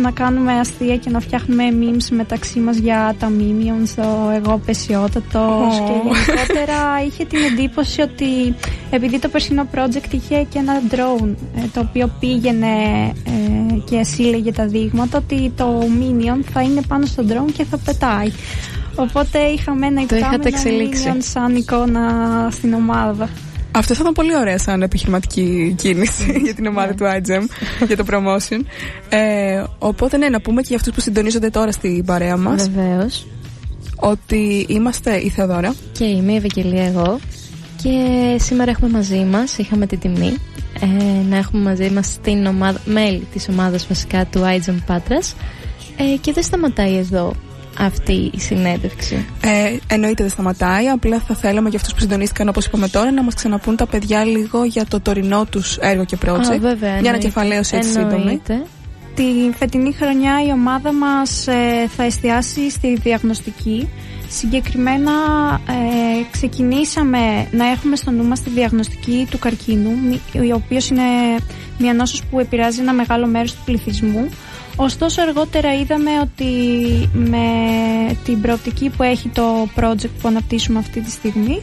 [0.00, 5.78] να κάνουμε αστεία και να φτιάχνουμε memes μεταξύ μας για τα Minions, το εγώ πεσιότατος
[5.78, 5.84] Ω.
[5.86, 8.54] και γενικότερα είχε την εντύπωση ότι
[8.90, 12.66] επειδή το περσινό project είχε και ένα drone ε, το οποίο πήγαινε
[13.24, 17.78] ε, και σύλλεγε τα δείγματα ότι το Minion θα είναι πάνω στο drone και θα
[17.78, 18.30] πετάει.
[18.94, 21.04] Οπότε είχαμε ένα Το είχατε υπτάμενο εξελίξει.
[21.12, 22.02] Minion σαν εικόνα
[22.50, 23.28] στην ομάδα.
[23.76, 27.46] Αυτό θα ήταν πολύ ωραία σαν επιχειρηματική κίνηση για την ομάδα του iGEM
[27.86, 28.60] για το promotion.
[29.08, 33.26] Ε, οπότε ναι, να πούμε και για αυτούς που συντονίζονται τώρα στην παρέα μας Βεβαίως.
[33.96, 35.74] ότι είμαστε η Θεοδώρα.
[35.92, 37.18] Και είμαι η Ευαγγελία εγώ.
[37.82, 40.36] Και σήμερα έχουμε μαζί μας, είχαμε την τιμή
[40.80, 40.86] ε,
[41.28, 45.34] να έχουμε μαζί μας την ομάδα, μέλη της ομάδας βασικά του iGEM Πάτρας
[45.96, 47.32] ε, και δεν σταματάει εδώ
[47.78, 49.26] αυτή η συνέντευξη.
[49.42, 53.22] Ε, εννοείται δεν σταματάει, απλά θα θέλαμε για αυτούς που συντονίστηκαν όπως είπαμε τώρα να
[53.22, 56.28] μας ξαναπούν τα παιδιά λίγο για το τωρινό τους έργο και project.
[56.52, 57.08] Α, βέβαια, Μια εννοείται.
[57.08, 58.14] ανακεφαλαίωση έτσι σύντομη.
[58.14, 58.62] Εννοείται.
[59.14, 59.22] Τη
[59.58, 63.88] φετινή χρονιά η ομάδα μας ε, θα εστιάσει στη διαγνωστική.
[64.28, 65.12] Συγκεκριμένα
[65.68, 71.02] ε, ξεκινήσαμε να έχουμε στο νου μας τη διαγνωστική του καρκίνου, μη- ο οποίος είναι
[71.78, 74.28] μια νόσος που επηρεάζει ένα μεγάλο μέρος του πληθυσμού.
[74.76, 76.44] Ωστόσο αργότερα είδαμε ότι
[77.12, 77.46] με
[78.24, 81.62] την προοπτική που έχει το project που αναπτύσσουμε αυτή τη στιγμή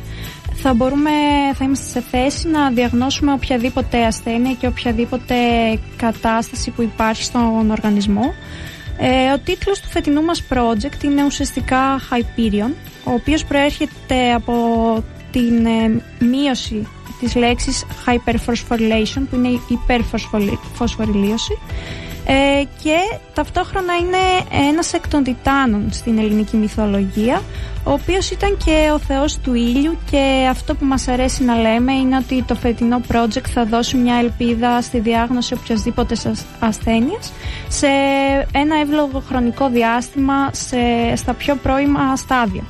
[0.53, 1.09] θα, μπορούμε,
[1.53, 5.35] θα είμαστε σε θέση να διαγνώσουμε οποιαδήποτε ασθένεια και οποιαδήποτε
[5.97, 8.33] κατάσταση που υπάρχει στον οργανισμό.
[8.97, 12.71] Ε, ο τίτλος του φετινού μας project είναι ουσιαστικά Hyperion,
[13.03, 14.53] ο οποίος προέρχεται από
[15.31, 16.87] την ε, μείωση
[17.19, 21.57] της λέξης hyperphosphorylation, που είναι η υπερφωσφοριλίωση,
[22.25, 22.95] ε, και
[23.33, 24.17] ταυτόχρονα είναι
[24.69, 27.41] ένας εκ των τιτάνων στην ελληνική μυθολογία
[27.83, 31.93] ο οποίος ήταν και ο θεός του ήλιου και αυτό που μας αρέσει να λέμε
[31.93, 37.33] είναι ότι το φετινό project θα δώσει μια ελπίδα στη διάγνωση οποιασδήποτε ασ- ασθένειας
[37.67, 37.87] σε
[38.51, 40.77] ένα εύλογο χρονικό διάστημα σε,
[41.15, 42.63] στα πιο πρώιμα στάδια.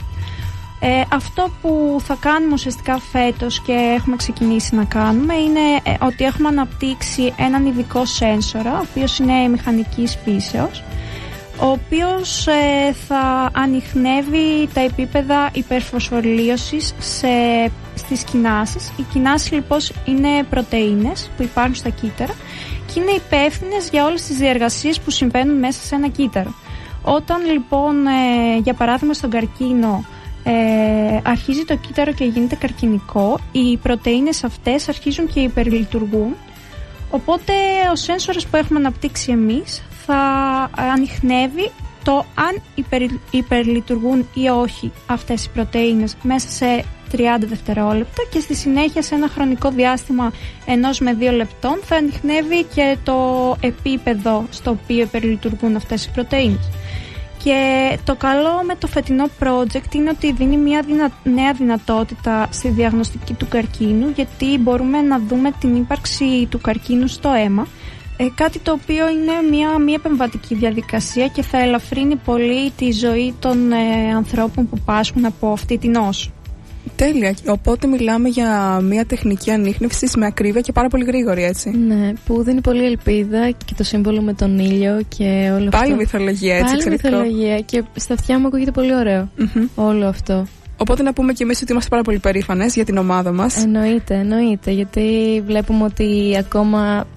[0.86, 6.24] Ε, αυτό που θα κάνουμε ουσιαστικά φέτος και έχουμε ξεκινήσει να κάνουμε είναι ε, ότι
[6.24, 10.84] έχουμε αναπτύξει έναν ειδικό σένσορα, ο οποίος είναι μηχανικής φύσεως,
[11.60, 17.28] ο οποίος ε, θα ανοιχνεύει τα επίπεδα υπερφωσφοριλίωσης σε,
[17.96, 18.91] στις κοινάσεις.
[18.98, 22.34] Οι κοινάσεις λοιπόν είναι πρωτεΐνες που υπάρχουν στα κύτταρα
[22.93, 26.54] και είναι υπεύθυνες για όλες τις διεργασίες που συμβαίνουν μέσα σε ένα κύτταρο.
[27.04, 30.06] Όταν λοιπόν, ε, για παράδειγμα στον καρκίνο,
[30.44, 36.36] ε, αρχίζει το κύτταρο και γίνεται καρκινικό, οι πρωτεΐνες αυτές αρχίζουν και υπερλειτουργούν,
[37.10, 37.54] οπότε
[37.92, 40.20] ο σένσορας που έχουμε αναπτύξει εμείς θα
[40.76, 41.72] ανοιχνεύει
[42.04, 42.62] το αν
[43.32, 49.28] υπερλειτουργούν ή όχι αυτές οι πρωτεΐνες μέσα σε 30 δευτερόλεπτα και στη συνέχεια σε ένα
[49.28, 50.32] χρονικό διάστημα
[50.66, 56.70] ενός με δύο λεπτών θα ανοιχνεύει και το επίπεδο στο οποίο υπερλειτουργούν αυτές οι πρωτεΐνες.
[57.44, 60.86] Και το καλό με το φετινό project είναι ότι δίνει μια
[61.24, 67.30] νέα δυνατότητα στη διαγνωστική του καρκίνου γιατί μπορούμε να δούμε την ύπαρξη του καρκίνου στο
[67.30, 67.68] αίμα
[68.18, 73.36] ε, κάτι το οποίο είναι μια μη επεμβατική διαδικασία και θα ελαφρύνει πολύ τη ζωή
[73.40, 76.32] των ε, ανθρώπων που πάσχουν από αυτή την νόσο.
[76.96, 77.36] Τέλεια.
[77.48, 81.69] Οπότε μιλάμε για μια τεχνική ανείχνευση με ακρίβεια και πάρα πολύ γρήγορη, έτσι.
[81.69, 85.78] Ναι, που δίνει πολύ ελπίδα και το σύμβολο με τον ήλιο και όλο αυτό.
[85.78, 88.91] Πάλι μυθολογία, έτσι, Πάλι μυθολογία και στα αυτιά μου ακούγεται πολύ
[89.76, 90.48] όλο αυτό.
[90.78, 93.63] Οπότε να πούμε και εμείς ότι είμαστε πάρα πολύ περήφανες για την ομάδα μας.
[93.63, 94.72] Εννοείται, εννοείται.
[94.72, 97.08] Γιατί βλέπουμε ότι ακόμα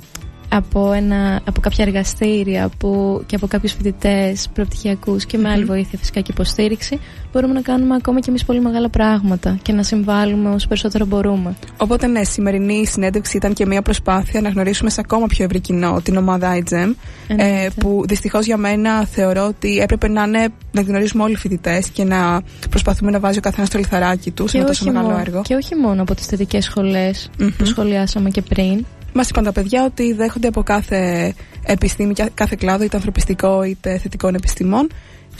[0.49, 5.99] από, ένα, από κάποια εργαστήρια που, και από κάποιους φοιτητές προπτυχιακούς και με άλλη βοήθεια
[5.99, 6.99] φυσικά και υποστήριξη,
[7.33, 11.57] μπορούμε να κάνουμε ακόμα και εμείς πολύ μεγάλα πράγματα και να συμβάλλουμε όσο περισσότερο μπορούμε.
[11.77, 16.01] Οπότε, ναι, σημερινή συνέντευξη ήταν και μια προσπάθεια να γνωρίσουμε σε ακόμα πιο ευρύ κοινό
[16.03, 16.95] την ομάδα iGEM,
[17.27, 21.89] ε, που δυστυχώς για μένα θεωρώ ότι έπρεπε να, είναι, να γνωρίζουμε όλοι οι φοιτητές
[21.89, 25.43] και να προσπαθούμε να βάζει ο καθένας το λιθαράκι του σε ένα τόσο μεγάλο έργο.
[25.43, 28.85] Και όχι μόνο από τις θετικές σχολές που σχολιάσαμε και πριν,
[29.17, 34.35] Μα είπαν τα παιδιά ότι δέχονται από κάθε επιστήμη, κάθε κλάδο, είτε ανθρωπιστικό είτε θετικών
[34.35, 34.89] επιστημών,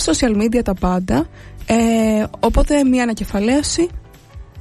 [0.05, 1.27] social media τα πάντα.
[1.67, 3.89] Ε, οπότε μία ανακεφαλαίωση.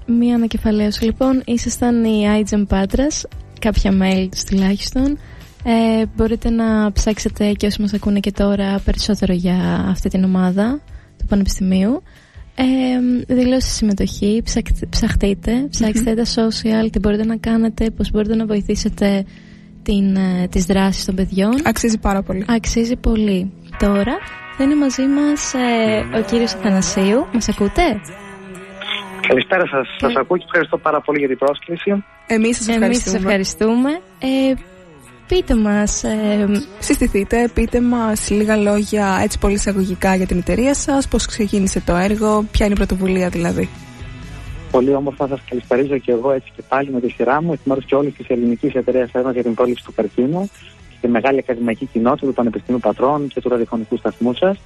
[0.06, 1.04] Μία ανακεφαλαίωση.
[1.04, 3.25] Λοιπόν, ήσασταν η iGEM Πάτρας,
[3.60, 5.19] κάποια mail του τουλάχιστον.
[5.63, 10.82] Ε, μπορείτε να ψάξετε και όσοι μας ακούνε και τώρα περισσότερο για αυτή την ομάδα
[11.17, 12.04] του Πανεπιστημίου.
[12.58, 12.63] Ε,
[13.34, 14.44] δηλώσει συμμετοχή,
[14.89, 19.26] ψαχτείτε, ψάξτε τα social, τι μπορείτε να κάνετε, πώς μπορείτε να βοηθήσετε
[19.84, 21.62] την, ε, τις δράσεις των παιδιών.
[21.63, 22.46] Αξίζει πάρα πολύ.
[22.48, 23.52] Αξίζει πολύ.
[23.80, 24.18] Τώρα
[24.58, 27.26] θα είναι μαζί μας ε, ο κύριος Αθανασίου.
[27.34, 28.02] Μας ακούτε;
[29.28, 29.88] Καλησπέρα σας.
[29.98, 30.06] Και...
[30.06, 32.04] Σας ακούω και ευχαριστώ πάρα πολύ για την πρόσκληση.
[32.28, 32.86] Εμείς σας ευχαριστούμε.
[32.86, 33.89] Εμείς σας ευχαριστούμε.
[34.20, 34.54] Ε,
[35.28, 36.04] Πείτε μας...
[36.04, 36.48] Ε,
[36.80, 41.96] συστηθείτε, πείτε μας λίγα λόγια έτσι πολύ εισαγωγικά για την εταιρεία σας, πώς ξεκίνησε το
[41.96, 43.70] έργο, ποια είναι η πρωτοβουλία δηλαδή.
[44.72, 47.86] Πολύ όμορφα σας καλησπερίζω και εγώ έτσι και πάλι με τη σειρά μου, εκ μέρους
[47.86, 50.50] και όλης της ελληνικής εταιρείας έρευνας για την πρόληψη του καρκίνου
[50.90, 54.58] και τη μεγάλη ακαδημαϊκή κοινότητα του Πανεπιστημίου Πατρών και του ραδιοφωνικού σταθμού σας.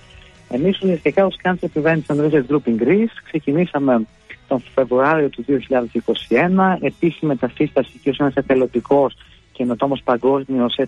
[0.50, 4.06] Εμείς ουσιαστικά ως Cancer Prevention Research Group in Greece ξεκινήσαμε
[4.48, 9.16] τον Φεβρουάριο του 2021, επίσημη μετασύσταση και ως ένας εθελοντικός
[9.60, 10.80] καινοτόμο παγκόσμιος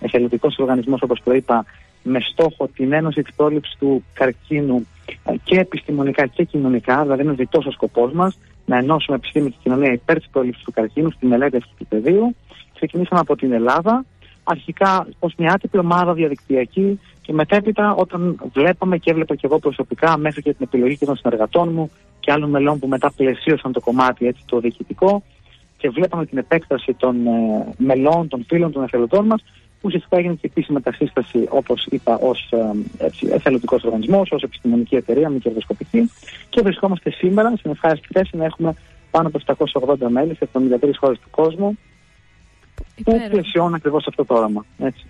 [0.00, 1.64] εθελοντικός οργανισμός, όπως το είπα,
[2.02, 4.86] με στόχο την ένωση της πρόληψης του καρκίνου
[5.24, 9.56] ε, και επιστημονικά και κοινωνικά, δηλαδή είναι διτός ο σκοπός μας, να ενώσουμε επιστήμη και
[9.62, 12.36] κοινωνία υπέρ της πρόληψης του καρκίνου στη μελέτη αυτού του πεδίου.
[12.74, 14.04] Ξεκινήσαμε από την Ελλάδα,
[14.44, 20.16] αρχικά ως μια άτυπη ομάδα διαδικτυακή και μετέπειτα όταν βλέπαμε και έβλεπα και εγώ προσωπικά
[20.16, 23.80] μέχρι και την επιλογή και των συνεργατών μου και άλλων μελών που μετά πλαισίωσαν το
[23.80, 25.22] κομμάτι έτσι, το διοικητικό,
[25.78, 29.42] και βλέπαμε την επέκταση των ε, μελών, των φίλων, των εθελοντών μας,
[29.80, 32.52] που ουσιαστικά έγινε και επίσημη μετασύσταση, όπως είπα, ως
[32.98, 36.10] ε, εθελοντικός οργανισμός, ως επιστημονική εταιρεία, μη κερδοσκοπική.
[36.48, 38.74] Και βρισκόμαστε σήμερα στην ευχάριστη θέση να έχουμε
[39.10, 39.40] πάνω από
[39.98, 41.78] 780 μέλη σε 73 χώρες του κόσμου,
[43.04, 44.64] που πλαισιώνουν ακριβώς αυτό το όραμα.
[44.78, 45.06] Έτσι.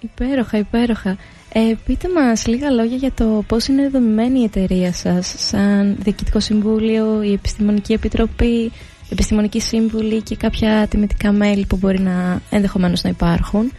[0.00, 1.16] Υπέροχα, υπέροχα.
[1.52, 6.40] Ε, πείτε μας λίγα λόγια για το πώς είναι δομημένη η εταιρεία σας σαν Διοικητικό
[6.40, 8.72] Συμβούλιο, η Επιστημονική Επιτροπή,
[9.12, 13.72] επιστημονική σύμβουλη και κάποια τιμητικά μέλη που μπορεί να ενδεχομένως να υπάρχουν.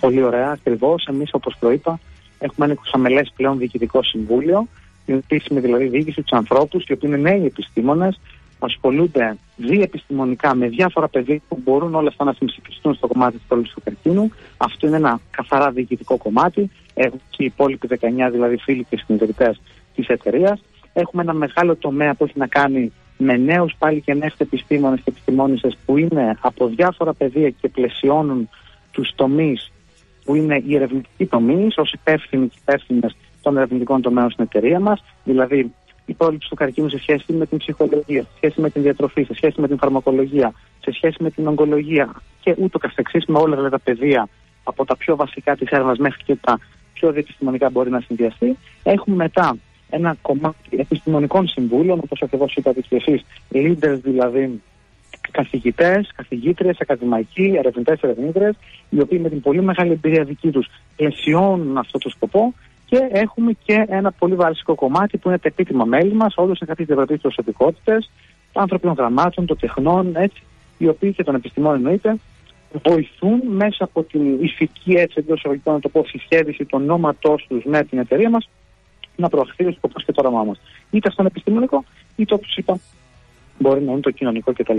[0.00, 1.06] Πολύ ωραία, ακριβώς.
[1.06, 1.98] Εμείς, όπως προείπα,
[2.38, 4.68] έχουμε ένα εξαμελέ πλέον διοικητικό συμβούλιο,
[5.06, 8.20] την επίσημη δηλαδή διοίκηση τους ανθρώπους, οι οποίοι είναι νέοι επιστήμονες,
[8.58, 13.74] ασχολούνται διεπιστημονικά με διάφορα πεδία που μπορούν όλα αυτά να συμψηφιστούν στο κομμάτι της πρόληψης
[13.74, 14.32] του καρκίνου.
[14.56, 16.70] Αυτό είναι ένα καθαρά διοικητικό κομμάτι.
[16.94, 17.96] Έχουν και οι υπόλοιποι 19
[18.30, 19.60] δηλαδή φίλοι και συνειδητές
[19.94, 20.62] της εταιρείας.
[20.92, 22.92] Έχουμε ένα μεγάλο τομέα που έχει να κάνει
[23.22, 28.48] με νέους πάλι και νέες επιστήμονες και επιστημόνισε που είναι από διάφορα πεδία και πλαισιώνουν
[28.90, 29.72] τους τομείς
[30.24, 35.04] που είναι οι ερευνητικοί τομείς, ως υπεύθυνοι και υπεύθυνες των ερευνητικών τομέων στην εταιρεία μας.
[35.24, 35.72] Δηλαδή,
[36.06, 39.34] η πρόληψη του καρκίνου σε σχέση με την ψυχολογία, σε σχέση με την διατροφή, σε
[39.34, 43.78] σχέση με την φαρμακολογία, σε σχέση με την ογκολογία και ούτω καθεξής με όλα τα
[43.78, 44.28] πεδία
[44.64, 46.58] από τα πιο βασικά της έρευνας μέχρι και τα
[46.92, 48.56] πιο διεπιστημονικά μπορεί να συνδυαστεί.
[48.82, 49.56] Έχουμε μετά
[49.92, 54.60] ένα κομμάτι επιστημονικών συμβούλων, όπως ακριβώς είπατε και εσείς, leaders δηλαδή
[55.30, 58.50] καθηγητές, καθηγήτριες, ακαδημαϊκοί, ερευνητές, ερευνήτρε,
[58.90, 62.54] οι οποίοι με την πολύ μεγάλη εμπειρία δική τους πλαισιώνουν αυτό το σκοπό.
[62.86, 66.70] Και έχουμε και ένα πολύ βασικό κομμάτι που είναι τα επίτιμα μέλη μας, όλους είναι
[66.70, 67.98] κάποιε διαβρατέ προσωπικότητε,
[68.52, 70.42] των ανθρωπίνων γραμμάτων, των τεχνών, έτσι,
[70.78, 72.16] οι οποίοι και των επιστημών εννοείται,
[72.82, 77.64] βοηθούν μέσα από την ηθική έτσι εντός εισαγωγικών να το πω συσχέδιση των ονόματό τους
[77.64, 78.48] με την εταιρεία μας
[79.16, 80.60] να προωθεί ο σκοπό και το όραμά μας.
[80.90, 81.84] Είτε στον επιστημονικό,
[82.16, 82.78] είτε όπως είπα,
[83.58, 84.78] μπορεί να είναι το κοινωνικό κτλ.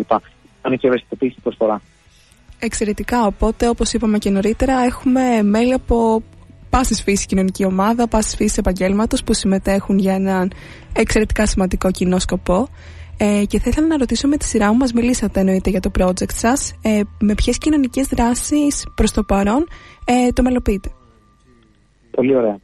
[0.62, 1.82] Αν και ευαισθητοποίηση προσφορά.
[2.60, 3.26] Εξαιρετικά.
[3.26, 6.24] Οπότε, όπως είπαμε και νωρίτερα, έχουμε μέλη από
[6.69, 10.52] πάσης φύσης κοινωνική ομάδα, πάσης φύσης επαγγέλματος που συμμετέχουν για έναν
[10.93, 12.67] εξαιρετικά σημαντικό κοινό σκοπό.
[13.17, 15.91] Ε, και θα ήθελα να ρωτήσω με τη σειρά μου, μας μιλήσατε εννοείται για το
[16.00, 19.67] project σας, ε, με ποιες κοινωνικές δράσεις προς το παρόν
[20.06, 20.91] ε, το μελοποιείτε;
[22.12, 22.60] Πολύ ωραία.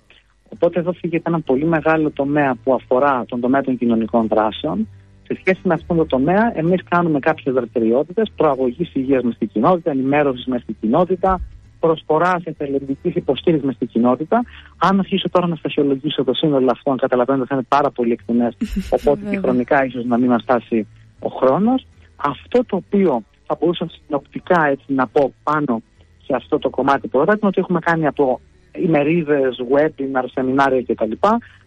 [0.54, 4.88] Οπότε εδώ φύγεται ένα πολύ μεγάλο τομέα που αφορά τον τομέα των κοινωνικών δράσεων.
[5.24, 9.92] Σε σχέση με αυτόν τον τομέα, εμείς κάνουμε κάποιες δραστηριότητες προαγωγής υγείας μες στην κοινότητα,
[9.92, 11.42] ενημέρωσης μες στην κοινότητα,
[11.80, 14.44] προσφοράς εθελοντικής υποστήριξης μες στην κοινότητα.
[14.78, 18.58] Αν αρχίσω τώρα να στασιολογήσω το σύνολο αυτών, καταλαβαίνετε ότι θα είναι πάρα πολύ εκτενές.
[18.98, 20.88] Οπότε και χρονικά ίσως να μην μας φτάσει
[21.20, 21.86] ο χρόνος.
[22.16, 25.82] Αυτό το οποίο θα μπορούσα συνοπτικά έτσι να πω πάνω
[26.26, 28.40] σε αυτό το κομμάτι πρώτα είναι ότι έχουμε κάνει από
[28.76, 31.12] ημερίδες, webinar, σεμινάρια κτλ.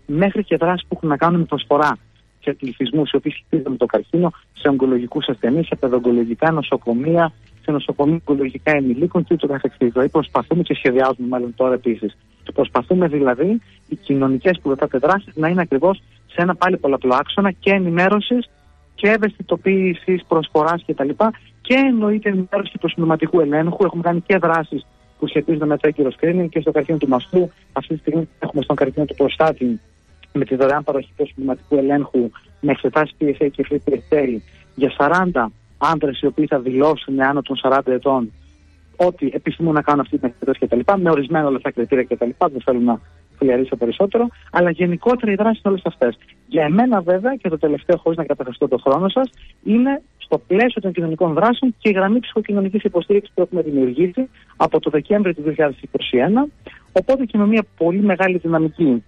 [0.06, 1.98] μέχρι και δράσεις που έχουν να κάνουν με προσφορά
[2.42, 7.70] σε πληθυσμούς οι οποίοι σχετίζονται με το καρκίνο, σε ογκολογικούς ασθενείς, σε παιδογκολογικά νοσοκομεία, σε
[7.70, 9.92] νοσοκομεία ογκολογικά ενηλίκων και ούτω καθεξής.
[9.92, 12.16] Δηλαδή προσπαθούμε και σχεδιάζουμε μάλλον τώρα επίσης.
[12.54, 17.50] Προσπαθούμε δηλαδή οι κοινωνικές που ρωτάτε δράσεις να είναι ακριβώς σε ένα πάλι πολλαπλό άξονα
[17.50, 18.50] και ενημέρωσης
[18.94, 21.08] και ευαισθητοποίησης, προσφοράς κτλ.
[21.08, 21.14] Και,
[21.60, 23.84] και εννοείται ενημέρωση του συντοματικού ελέγχου.
[23.84, 24.86] Έχουμε κάνει και δράσεις
[25.22, 27.50] που σχετίζονται με το έγκυρο screening και στο καρκίνο του μαστού.
[27.72, 29.80] Αυτή τη στιγμή έχουμε στον καρκίνο του προστάτη
[30.32, 32.30] με τη δωρεάν παροχή του συντοματικού ελέγχου
[32.60, 34.40] με εξετάσεις PSA και FPSA
[34.74, 34.92] για
[35.32, 35.46] 40
[35.78, 38.32] άντρε οι οποίοι θα δηλώσουν άνω των 40 ετών
[38.96, 41.00] ότι επιθυμούν να κάνουν αυτή την εξέταση κτλ.
[41.02, 42.30] Με ορισμένα όλα αυτά κριτήρια κτλ.
[42.38, 43.00] Δεν θέλω να
[43.38, 44.28] φλιαρίσω περισσότερο.
[44.52, 46.18] Αλλά γενικότερα οι δράσει είναι όλες αυτές.
[46.46, 49.30] Για εμένα, βέβαια, και το τελευταίο, χωρίς να καταχαστώ το χρόνο σας,
[49.64, 54.80] είναι στο πλαίσιο των κοινωνικών δράσεων και η γραμμή ψυχοκοινωνική υποστήριξης που έχουμε δημιουργήσει από
[54.80, 55.70] το Δεκέμβριο του 2021.
[56.92, 59.04] Οπότε και με μια πολύ μεγάλη δυναμική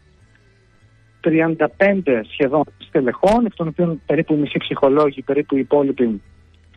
[1.24, 6.22] 35 σχεδόν στελεχών, εκ των οποίων περίπου μισή ψυχολόγοι, περίπου οι υπόλοιποι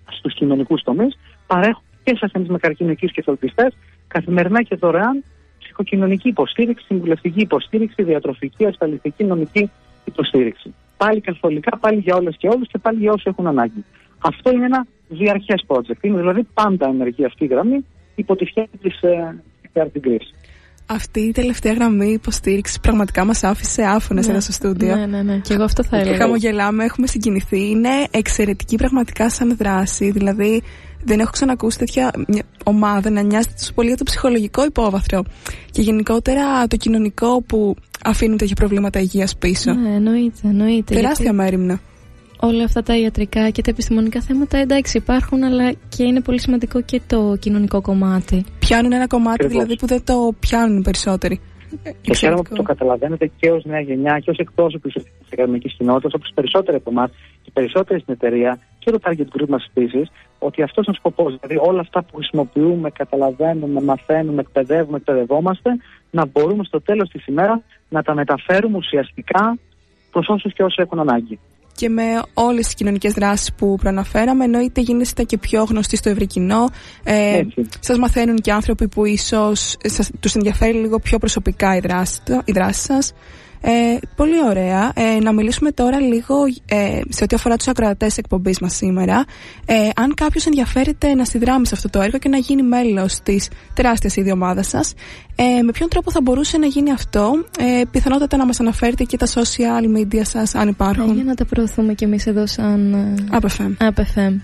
[0.09, 3.71] στους κοινωνικούς τομείς, παρέχουν και σε ασθενεί με καρκινική και θελπιστέ
[4.07, 5.23] καθημερινά και δωρεάν
[5.59, 9.69] ψυχοκοινωνική υποστήριξη, συμβουλευτική υποστήριξη, διατροφική, ασφαλιστική, νομική
[10.05, 10.73] υποστήριξη.
[10.97, 13.85] Πάλι καθολικά, πάλι για όλες και όλους και πάλι για όσου έχουν ανάγκη.
[14.19, 16.01] Αυτό είναι ένα διαρχές project.
[16.01, 19.35] Είναι δηλαδή πάντα ενεργή αυτή η γραμμή υπό τη φτιάχνη της ε,
[20.89, 24.31] αυτή η τελευταία γραμμή υποστήριξη πραγματικά μας άφησε άφωνες ναι.
[24.31, 24.95] εδώ στο στούντιο.
[24.95, 25.37] Ναι, ναι, ναι.
[25.37, 26.17] Και εγώ αυτό θα έλεγα.
[26.17, 27.69] Χαμογελάμε, έχουμε συγκινηθεί.
[27.69, 30.11] Είναι εξαιρετική πραγματικά σαν δράση.
[30.11, 30.61] Δηλαδή,
[31.03, 32.11] δεν έχω ξανακούσει τέτοια
[32.63, 35.23] ομάδα να νοιάζεται τόσο πολύ για το ψυχολογικό υπόβαθρο
[35.71, 39.73] και γενικότερα το κοινωνικό που αφήνουν τέτοια προβλήματα υγείας πίσω.
[39.73, 40.93] Ναι, εννοείται, εννοείται.
[40.93, 41.37] Τεράστια γιατί...
[41.37, 41.79] μέρημνα
[42.39, 46.81] όλα αυτά τα ιατρικά και τα επιστημονικά θέματα εντάξει υπάρχουν αλλά και είναι πολύ σημαντικό
[46.81, 48.45] και το κοινωνικό κομμάτι.
[48.59, 51.39] Πιάνουν ένα κομμάτι δηλαδή που δεν το πιάνουν περισσότεροι.
[52.01, 56.13] Και χαίρομαι που το καταλαβαίνετε και ως νέα γενιά και ως εκπρόσωποι της ακαδημική κοινότητας,
[56.13, 60.61] όπως περισσότεροι από εμάς και περισσότεροι στην εταιρεία και το target group μας επίσης, ότι
[60.61, 61.37] αυτός είναι ο σκοπός.
[61.39, 65.69] Δηλαδή, όλα αυτά που χρησιμοποιούμε, καταλαβαίνουμε, μαθαίνουμε, εκπαιδεύουμε, εκπαιδευόμαστε,
[66.11, 69.57] να μπορούμε στο τέλος της ημέρας να τα μεταφέρουμε ουσιαστικά
[70.11, 71.39] προς όσους και όσοι έχουν ανάγκη
[71.77, 76.25] και με όλες τις κοινωνικές δράσεις που προαναφέραμε, εννοείται γίνεστε και πιο γνωστοί στο ευρύ
[76.25, 76.69] κοινό.
[77.03, 77.41] Ε,
[77.79, 79.77] σας μαθαίνουν και άνθρωποι που ίσως
[80.19, 83.13] τους ενδιαφέρει λίγο πιο προσωπικά η δράση, η δράση σας.
[83.61, 84.91] Ε, πολύ ωραία.
[84.95, 89.25] Ε, να μιλήσουμε τώρα λίγο ε, σε ό,τι αφορά τους ακροατές εκπομπής μας σήμερα.
[89.65, 93.49] Ε, αν κάποιος ενδιαφέρεται να συνδράμει σε αυτό το έργο και να γίνει μέλος της
[93.73, 94.93] τεράστιας ήδη ομάδας σας,
[95.35, 99.17] ε, με ποιον τρόπο θα μπορούσε να γίνει αυτό, ε, πιθανότατα να μας αναφέρετε και
[99.17, 101.13] τα social media σας, αν υπάρχουν.
[101.13, 102.95] για να τα προωθούμε κι εμείς εδώ σαν.
[103.31, 104.41] APFM.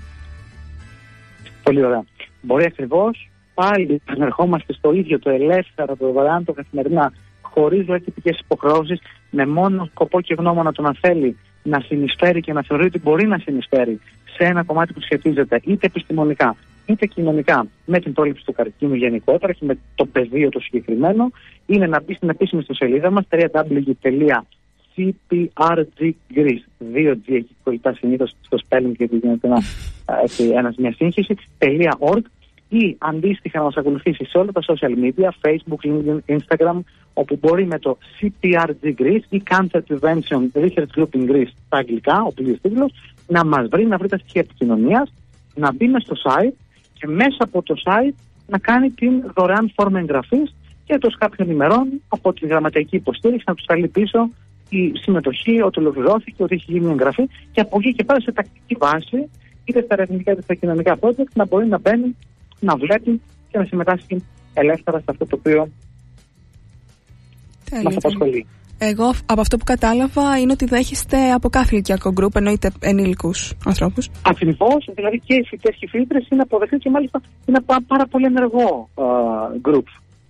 [1.64, 2.04] Πολύ ωραία.
[2.42, 7.14] Μπορεί ακριβώς πάλι να ερχόμαστε στο ίδιο το ελεύθερο, το δωρεάν, το καθημερινά
[7.54, 12.62] χωρίς λογιστικές υποχρεώσεις, με μόνο σκοπό και γνώμονα το να θέλει να συνεισφέρει και να
[12.62, 14.00] θεωρεί ότι μπορεί να συνεισφέρει
[14.36, 19.54] σε ένα κομμάτι που σχετίζεται είτε επιστημονικά είτε κοινωνικά με την πρόληψη του καρκίνου γενικότερα
[19.54, 21.32] και με το πεδίο το συγκεκριμένο,
[21.66, 23.84] είναι να μπει στην επίσημη στο σελίδα μας www.cprggreece.
[26.78, 29.48] Δύο G έχει κολλητά συνήθως στο spelling γιατί γίνεται
[30.58, 31.36] ένας, μια σύγχυση.
[32.00, 32.22] .org
[32.80, 36.80] ή αντίστοιχα να μας ακολουθήσει σε όλα τα social media, Facebook, LinkedIn, Instagram,
[37.14, 42.22] όπου μπορεί με το CPRG Greece ή Cancer Prevention Research Group in Greece στα αγγλικά,
[42.22, 42.92] ο πλήρης τίτλος,
[43.28, 45.14] να μας βρει, να βρει τα στοιχεία επικοινωνίας,
[45.56, 46.54] να μπει μέσα στο site
[46.94, 48.16] και μέσα από το site
[48.48, 50.56] να κάνει την δωρεάν φόρμα εγγραφής
[50.86, 54.30] και εντός κάποιων ημερών από τη γραμματική υποστήριξη να τους σταλεί πίσω
[54.70, 58.76] η συμμετοχή, ότι ολοκληρώθηκε, ότι έχει γίνει εγγραφή και από εκεί και πέρα σε τακτική
[58.80, 59.30] βάση,
[59.64, 62.16] είτε στα ερευνητικά είτε στα κοινωνικά project, να μπορεί να μπαίνει
[62.64, 65.70] να βλέπει και να συμμετάσχει ελεύθερα σε αυτό το οποίο
[67.84, 68.48] μας απασχολεί.
[68.78, 74.10] Εγώ από αυτό που κατάλαβα είναι ότι δέχεστε από κάθε ηλικιακό γκρουπ, εννοείται ενήλικους ανθρώπους.
[74.26, 78.06] Ακριβώς, δηλαδή και οι φοιτητές και οι φίλτρες είναι αποδεκτοί και μάλιστα είναι ένα πάρα
[78.08, 78.90] πολύ ενεργό
[79.62, 79.88] γκρουπ.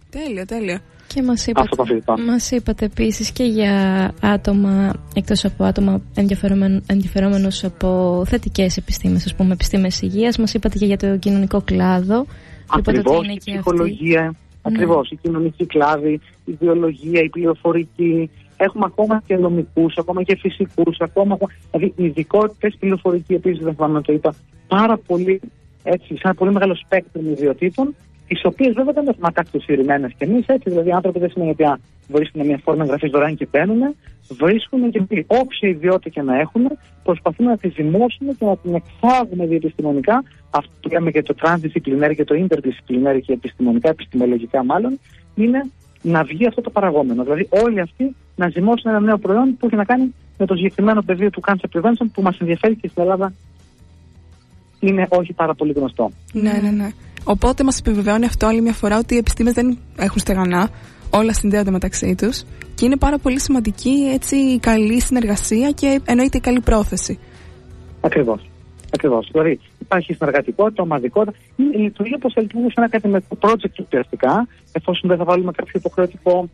[0.09, 0.81] Τέλεια, τέλεια.
[1.13, 3.73] Και μας είπατε, μας είπατε επίσης και για
[4.21, 6.01] άτομα, εκτός από άτομα
[6.87, 12.25] ενδιαφερόμενους από θετικές επιστήμες, ας πούμε επιστήμες υγείας, μας είπατε και για το κοινωνικό κλάδο.
[12.67, 15.11] Ακριβώς, η ψυχολογία, Ακριβώς.
[15.11, 18.29] Η κοινωνική κλάδη, η βιολογία, η πληροφορική.
[18.57, 21.37] Έχουμε ακόμα και νομικούς, ακόμα και φυσικούς, ακόμα.
[21.71, 24.33] Δηλαδή, οι ειδικότητες πληροφορική, επίσης δεν θυμάμαι να το είπα,
[24.67, 25.41] πάρα πολύ
[25.83, 27.95] έτσι, σε ένα πολύ μεγάλο σπέκτρο ιδιωτήτων,
[28.33, 30.69] τις οποίες βέβαια δεν έχουμε καταξιοσυρημένε κι εμείς έτσι.
[30.69, 31.63] Δηλαδή, οι άνθρωποι δεν σημαίνει ότι
[32.07, 33.95] βρίσκουν μια φόρμα εγγραφής δωρεάν και παίρνουν.
[34.29, 36.63] Βρίσκουν και όποια ιδιότητα και να έχουν,
[37.03, 40.23] προσπαθούμε να τη ζυμώσουμε και να την εξάγουμε διεπιστημονικά.
[40.49, 44.99] Αυτό που λέμε και το transdisciplinary και το interdisciplinary και επιστημονικά, επιστημολογικά μάλλον,
[45.35, 45.71] είναι
[46.01, 47.23] να βγει αυτό το παραγόμενο.
[47.23, 51.01] Δηλαδή, όλοι αυτοί να ζυμώσουν ένα νέο προϊόν που έχει να κάνει με το συγκεκριμένο
[51.01, 53.33] πεδίο του cancer prevention που μας ενδιαφέρει και στην Ελλάδα
[54.79, 56.11] είναι όχι πάρα πολύ γνωστό.
[56.33, 56.89] Ναι, ναι, ναι.
[57.23, 60.69] Οπότε μας επιβεβαιώνει αυτό άλλη μια φορά ότι οι επιστήμες δεν έχουν στεγανά.
[61.09, 62.43] Όλα συνδέονται μεταξύ τους
[62.75, 67.19] και είναι πάρα πολύ σημαντική έτσι, η καλή συνεργασία και εννοείται η καλή πρόθεση.
[68.01, 68.49] Ακριβώς.
[68.93, 69.29] Ακριβώς.
[69.31, 71.37] Δηλαδή υπάρχει συνεργατικότητα, ομαδικότητα.
[71.55, 76.49] Λειτουργεί όπω θα λειτουργεί σε ένα ακαδημαϊκό project ουσιαστικά, εφόσον δεν θα βάλουμε κάποιο υποχρεωτικό.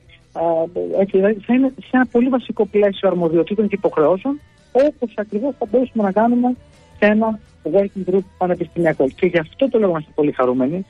[0.99, 4.39] Έτσι, δηλαδή θα είναι σε ένα πολύ βασικό πλαίσιο αρμοδιοτήτων και υποχρεώσεων,
[4.71, 9.07] όπω ακριβώς θα μπορούσαμε να κάνουμε σε ένα working group πανεπιστημιακό.
[9.15, 10.85] Και γι' αυτό το λόγο είμαστε πολύ χαρούμενοι,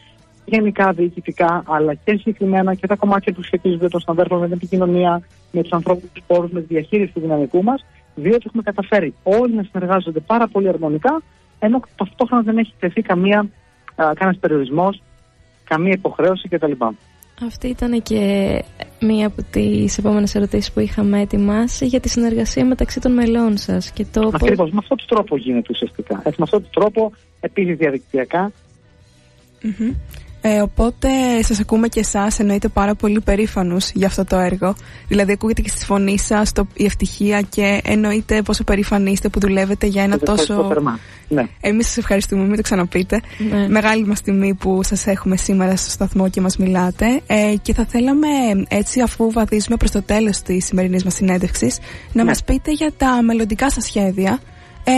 [0.46, 5.22] γενικά διοικητικά, αλλά και συγκεκριμένα και τα κομμάτια που σχετίζονται των σταντάρτων με την επικοινωνία,
[5.52, 7.86] με τους ανθρώπους πόρους, με τη διαχείριση του δυναμικού μας,
[8.16, 11.22] διότι έχουμε καταφέρει όλοι να συνεργάζονται πάρα πολύ αρμονικά,
[11.60, 13.50] ενώ ταυτόχρονα δεν έχει τεθεί καμία,
[13.96, 15.02] κανένας περιορισμός,
[15.64, 16.72] καμία υποχρέωση κτλ.
[17.46, 18.64] Αυτή ήταν και
[19.00, 23.94] μία από τις επόμενες ερωτήσεις που είχαμε ετοιμάσει για τη συνεργασία μεταξύ των μελών σας.
[24.12, 24.32] Το...
[24.34, 26.16] Ακριβώς, με αυτόν τον τρόπο γίνεται ουσιαστικά.
[26.16, 28.52] Έτσι, με αυτόν τον τρόπο, επίσης διαδικτυακά.
[30.42, 31.10] Ε, οπότε
[31.42, 34.76] σας ακούμε και εσάς, εννοείται πάρα πολύ περήφανους για αυτό το έργο.
[35.08, 39.88] Δηλαδή, ακούγεται και στη φωνή σας η ευτυχία και εννοείται πόσο περήφανοι είστε που δουλεύετε
[39.88, 40.74] για ένα τόσο.
[41.28, 41.48] Ναι.
[41.62, 43.22] Εμείς σας ευχαριστούμε, μην το ξαναπείτε.
[43.50, 43.68] Ναι.
[43.68, 47.22] Μεγάλη μας τιμή που σας έχουμε σήμερα στο σταθμό και μας μιλάτε.
[47.28, 48.28] Ε, και θα θέλαμε
[48.68, 51.78] έτσι, αφού βαδίζουμε προς το τέλος της σημερινής μας συνέντευξης,
[52.12, 52.30] να ναι.
[52.30, 54.40] μας πείτε για τα μελλοντικά σας σχέδια.
[54.84, 54.92] Ε,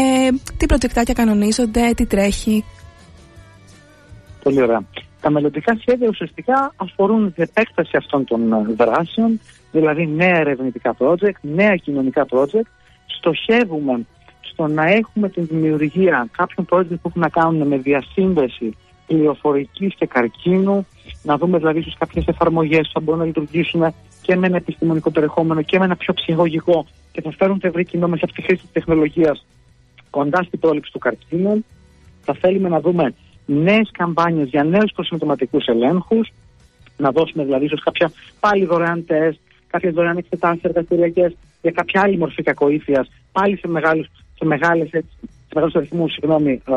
[0.57, 2.65] τι προτεκτάκια κανονίζονται, τι τρέχει.
[4.43, 4.83] Πολύ ωραία.
[5.21, 9.39] Τα μελλοντικά σχέδια ουσιαστικά αφορούν την επέκταση αυτών των ε, δράσεων,
[9.71, 12.69] δηλαδή νέα ερευνητικά project, νέα κοινωνικά project.
[13.05, 14.05] Στοχεύουμε
[14.41, 18.75] στο να έχουμε την δημιουργία κάποιων project που έχουν να κάνουν με διασύνδεση
[19.07, 20.87] πληροφορικής και καρκίνου,
[21.23, 25.11] να δούμε δηλαδή ίσως κάποιες εφαρμογές που θα μπορούν να λειτουργήσουν και με ένα επιστημονικό
[25.11, 28.41] περιεχόμενο και με ένα πιο ψυχολογικό και θα φέρουν το ευρύ κοινό μέσα από τη
[28.41, 29.45] χρήση της τεχνολογίας
[30.09, 31.65] κοντά στην πρόληψη του καρκίνου.
[32.21, 33.13] Θα θέλουμε να δούμε
[33.45, 36.31] νέες καμπάνιες για νέους προσυμπτωματικού ελέγχους,
[36.97, 42.17] να δώσουμε δηλαδή ίσως κάποια πάλι δωρεάν τεστ, κάποιες δωρεάν εξετάσεις εργαστηριακές για κάποια άλλη
[42.17, 46.73] μορφή κακοήθειας, πάλι σε, μεγάλους, σε, μεγάλες, σε μεγάλους αριθμούς συγγνώμη, ε,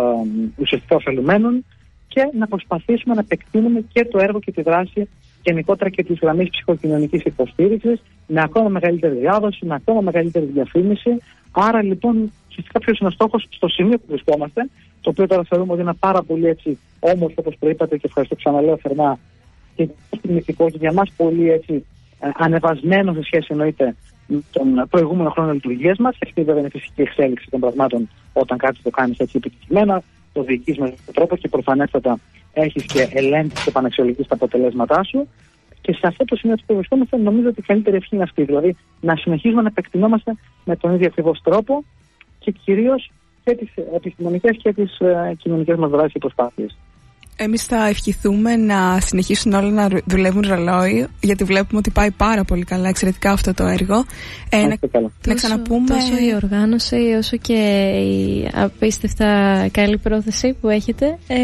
[0.56, 1.64] ουσιαστικά ωφελουμένων
[2.08, 5.08] και να προσπαθήσουμε να επεκτείνουμε και το έργο και τη δράση
[5.42, 11.10] γενικότερα και τη γραμμή ψυχοκοινωνικής υποστήριξης με ακόμα μεγαλύτερη διάδοση, με ακόμα μεγαλύτερη διαφήμιση.
[11.50, 14.68] Άρα λοιπόν, ουσιαστικά ποιος είναι ο στόχος στο σημείο που βρισκόμαστε,
[15.00, 18.76] το οποίο τώρα θεωρούμε ότι είναι πάρα πολύ έτσι όμορφο, όπως προείπατε και ευχαριστώ ξαναλέω
[18.76, 19.18] θερμά,
[19.74, 21.84] και στιγμητικό και για μας πολύ έτσι
[22.20, 23.96] ε, ανεβασμένο σε σχέση εννοείται
[24.26, 26.16] με τον προηγούμενο χρόνο λειτουργίας μας.
[26.22, 30.02] Αυτή βέβαια είναι φυσική εξέλιξη των πραγμάτων όταν κάτι το κάνεις έτσι επιτυχημένα,
[30.32, 32.18] το διοικείς με τον τρόπο και προφανέστατα
[32.52, 35.28] έχεις και ελέγχεις και επαναξιολογεί τα αποτελέσματά σου.
[35.80, 38.44] Και σε αυτό το σημείο που βρισκόμαστε, νομίζω ότι η καλύτερη ευχή είναι αυτή.
[38.44, 41.84] Δηλαδή να συνεχίζουμε να επεκτηνόμαστε με τον ίδιο ακριβώς τρόπο
[42.44, 43.10] και κυρίως
[43.44, 46.76] και τις επιστημονικές και τις ε, κοινωνικές μας δράσεις και προσπάθειες.
[47.36, 52.64] Εμείς θα ευχηθούμε να συνεχίσουν όλα να δουλεύουν ρολόι, γιατί βλέπουμε ότι πάει πάρα πολύ
[52.64, 54.04] καλά, εξαιρετικά αυτό το έργο.
[54.48, 54.76] Ε, να,
[55.26, 55.86] να ξαναπούμε.
[55.86, 59.28] Τόσο η οργάνωση, όσο και η απίστευτα
[59.72, 61.18] καλή πρόθεση που έχετε.
[61.26, 61.36] Ε,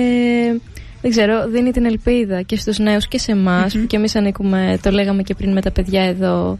[1.02, 3.80] δεν ξέρω, δίνει την ελπίδα και στους νέους και σε εμάς, mm-hmm.
[3.80, 6.58] που και εμείς ανήκουμε, το λέγαμε και πριν με τα παιδιά εδώ,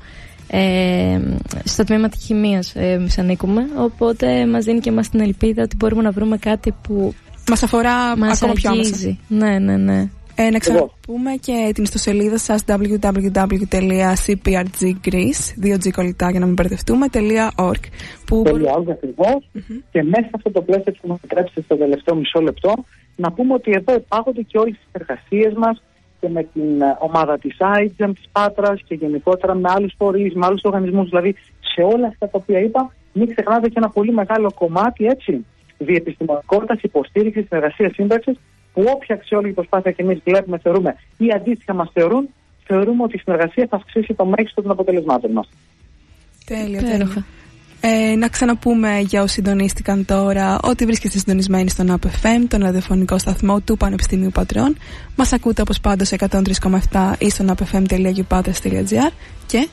[0.53, 1.21] ε,
[1.65, 5.77] στο τμήμα της χημείας ε, εμείς ανήκουμε, οπότε μας δίνει και εμάς την ελπίδα ότι
[5.77, 7.15] μπορούμε να βρούμε κάτι που
[7.49, 9.17] μας αφορά μας ακόμα πιο άμεσα.
[9.29, 10.11] Ναι, ναι, ναι.
[10.35, 13.25] Ε, να ξαναπούμε και την ιστοσελίδα σας www.cprggreece
[15.63, 17.07] 2G κολλητά για να μην μπερδευτούμε
[17.57, 17.85] .org
[18.27, 18.43] που...
[18.47, 19.83] .org ακριβώς mm-hmm.
[19.91, 22.75] και μέσα σε αυτό το πλαίσιο που μας επιτρέψετε στο τελευταίο μισό λεπτό
[23.17, 25.83] να πούμε ότι εδώ υπάρχονται και όλες τις εργασίες μας
[26.21, 30.47] και με την ε, ομάδα της IGEM της Πάτρας και γενικότερα με άλλους φορείς, με
[30.47, 31.09] άλλους οργανισμούς.
[31.09, 31.37] Δηλαδή
[31.75, 35.45] σε όλα αυτά τα οποία είπα, μην ξεχνάτε και ένα πολύ μεγάλο κομμάτι έτσι,
[35.79, 38.37] διεπιστημονικότητας, υποστήριξης, συνεργασίας, σύνταξης,
[38.73, 42.29] που όποια αξιόλογη προσπάθεια και εμείς βλέπουμε, θεωρούμε ή αντίστοιχα μας θεωρούν,
[42.65, 45.49] θεωρούμε ότι η συνεργασία θα αυξήσει το μέγιστο των αποτελεσμάτων μας.
[46.45, 47.25] Τέλεια, τέλεια.
[47.81, 53.61] Ε, να ξαναπούμε για όσοι συντονίστηκαν τώρα ότι βρίσκεστε συντονισμένοι στον APFM, τον ραδιοφωνικό σταθμό
[53.61, 54.77] του Πανεπιστημίου Πατρών.
[55.17, 59.13] Μας ακούτε όπως πάντα σε 103,7 ή στον apfm.upatras.gr
[59.47, 59.69] και;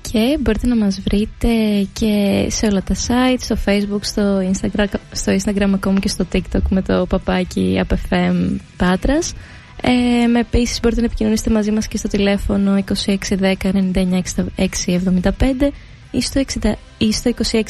[0.00, 1.48] Και μπορείτε να μας βρείτε
[1.92, 6.62] και σε όλα τα site, στο facebook, στο instagram, στο instagram ακόμη και στο tiktok
[6.68, 9.34] με το παπάκι APFM Πάτρας.
[9.82, 14.22] Ε, με επίσης μπορείτε να επικοινωνήσετε μαζί μας και στο τηλέφωνο 2610 99
[14.56, 15.70] 675
[16.10, 17.64] ή στο, 60, ή στο 2610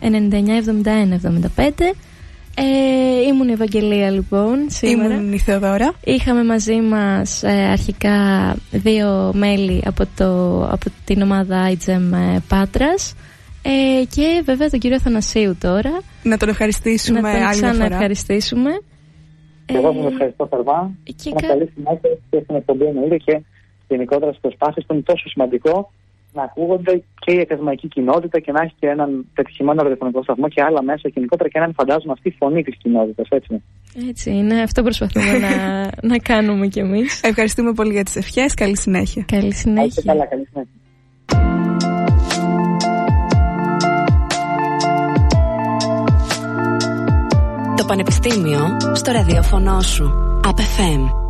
[0.00, 0.10] 99
[0.82, 0.90] 71
[1.56, 1.70] 75
[2.58, 5.14] ε, ήμουν η Ευαγγελία λοιπόν σήμερα.
[5.14, 5.94] Ήμουν η Θεοδώρα.
[6.04, 8.16] Είχαμε μαζί μας ε, αρχικά
[8.70, 13.14] δύο μέλη από, το, από την ομάδα IGEM ε, Πάτρας
[13.62, 16.00] ε, και βέβαια τον κύριο Θανασίου τώρα.
[16.22, 17.72] Να τον ευχαριστήσουμε να τον άλλη φορά.
[17.72, 18.70] Να ευχαριστήσουμε.
[19.66, 20.90] Και εγώ σας ευχαριστώ θερμά.
[21.04, 21.46] Και κα...
[21.46, 23.42] καλή συνέχεια και στην εκπομπή εννοείται και
[23.88, 25.92] γενικότερα στις προσπάθειες που είναι τόσο σημαντικό
[26.36, 30.62] να ακούγονται και η ακαδημαϊκή κοινότητα και να έχει και έναν πετυχημένο ραδιοφωνικό σταθμό και
[30.62, 33.62] άλλα μέσα γενικότερα και να φαντάζομαι αυτή η φωνή της κοινότητας, έτσι.
[34.08, 35.52] Έτσι είναι, αυτό προσπαθούμε να,
[36.12, 37.22] να κάνουμε κι εμείς.
[37.22, 38.54] Ευχαριστούμε πολύ για τις ευχές.
[38.54, 39.24] Καλή συνέχεια.
[39.28, 40.02] Καλή συνέχεια.
[40.06, 40.74] Καλά, καλή συνέχεια.
[47.76, 50.04] Το Πανεπιστήμιο στο ραδιόφωνο σου.
[50.48, 51.25] ΑΠΕΦΕΜ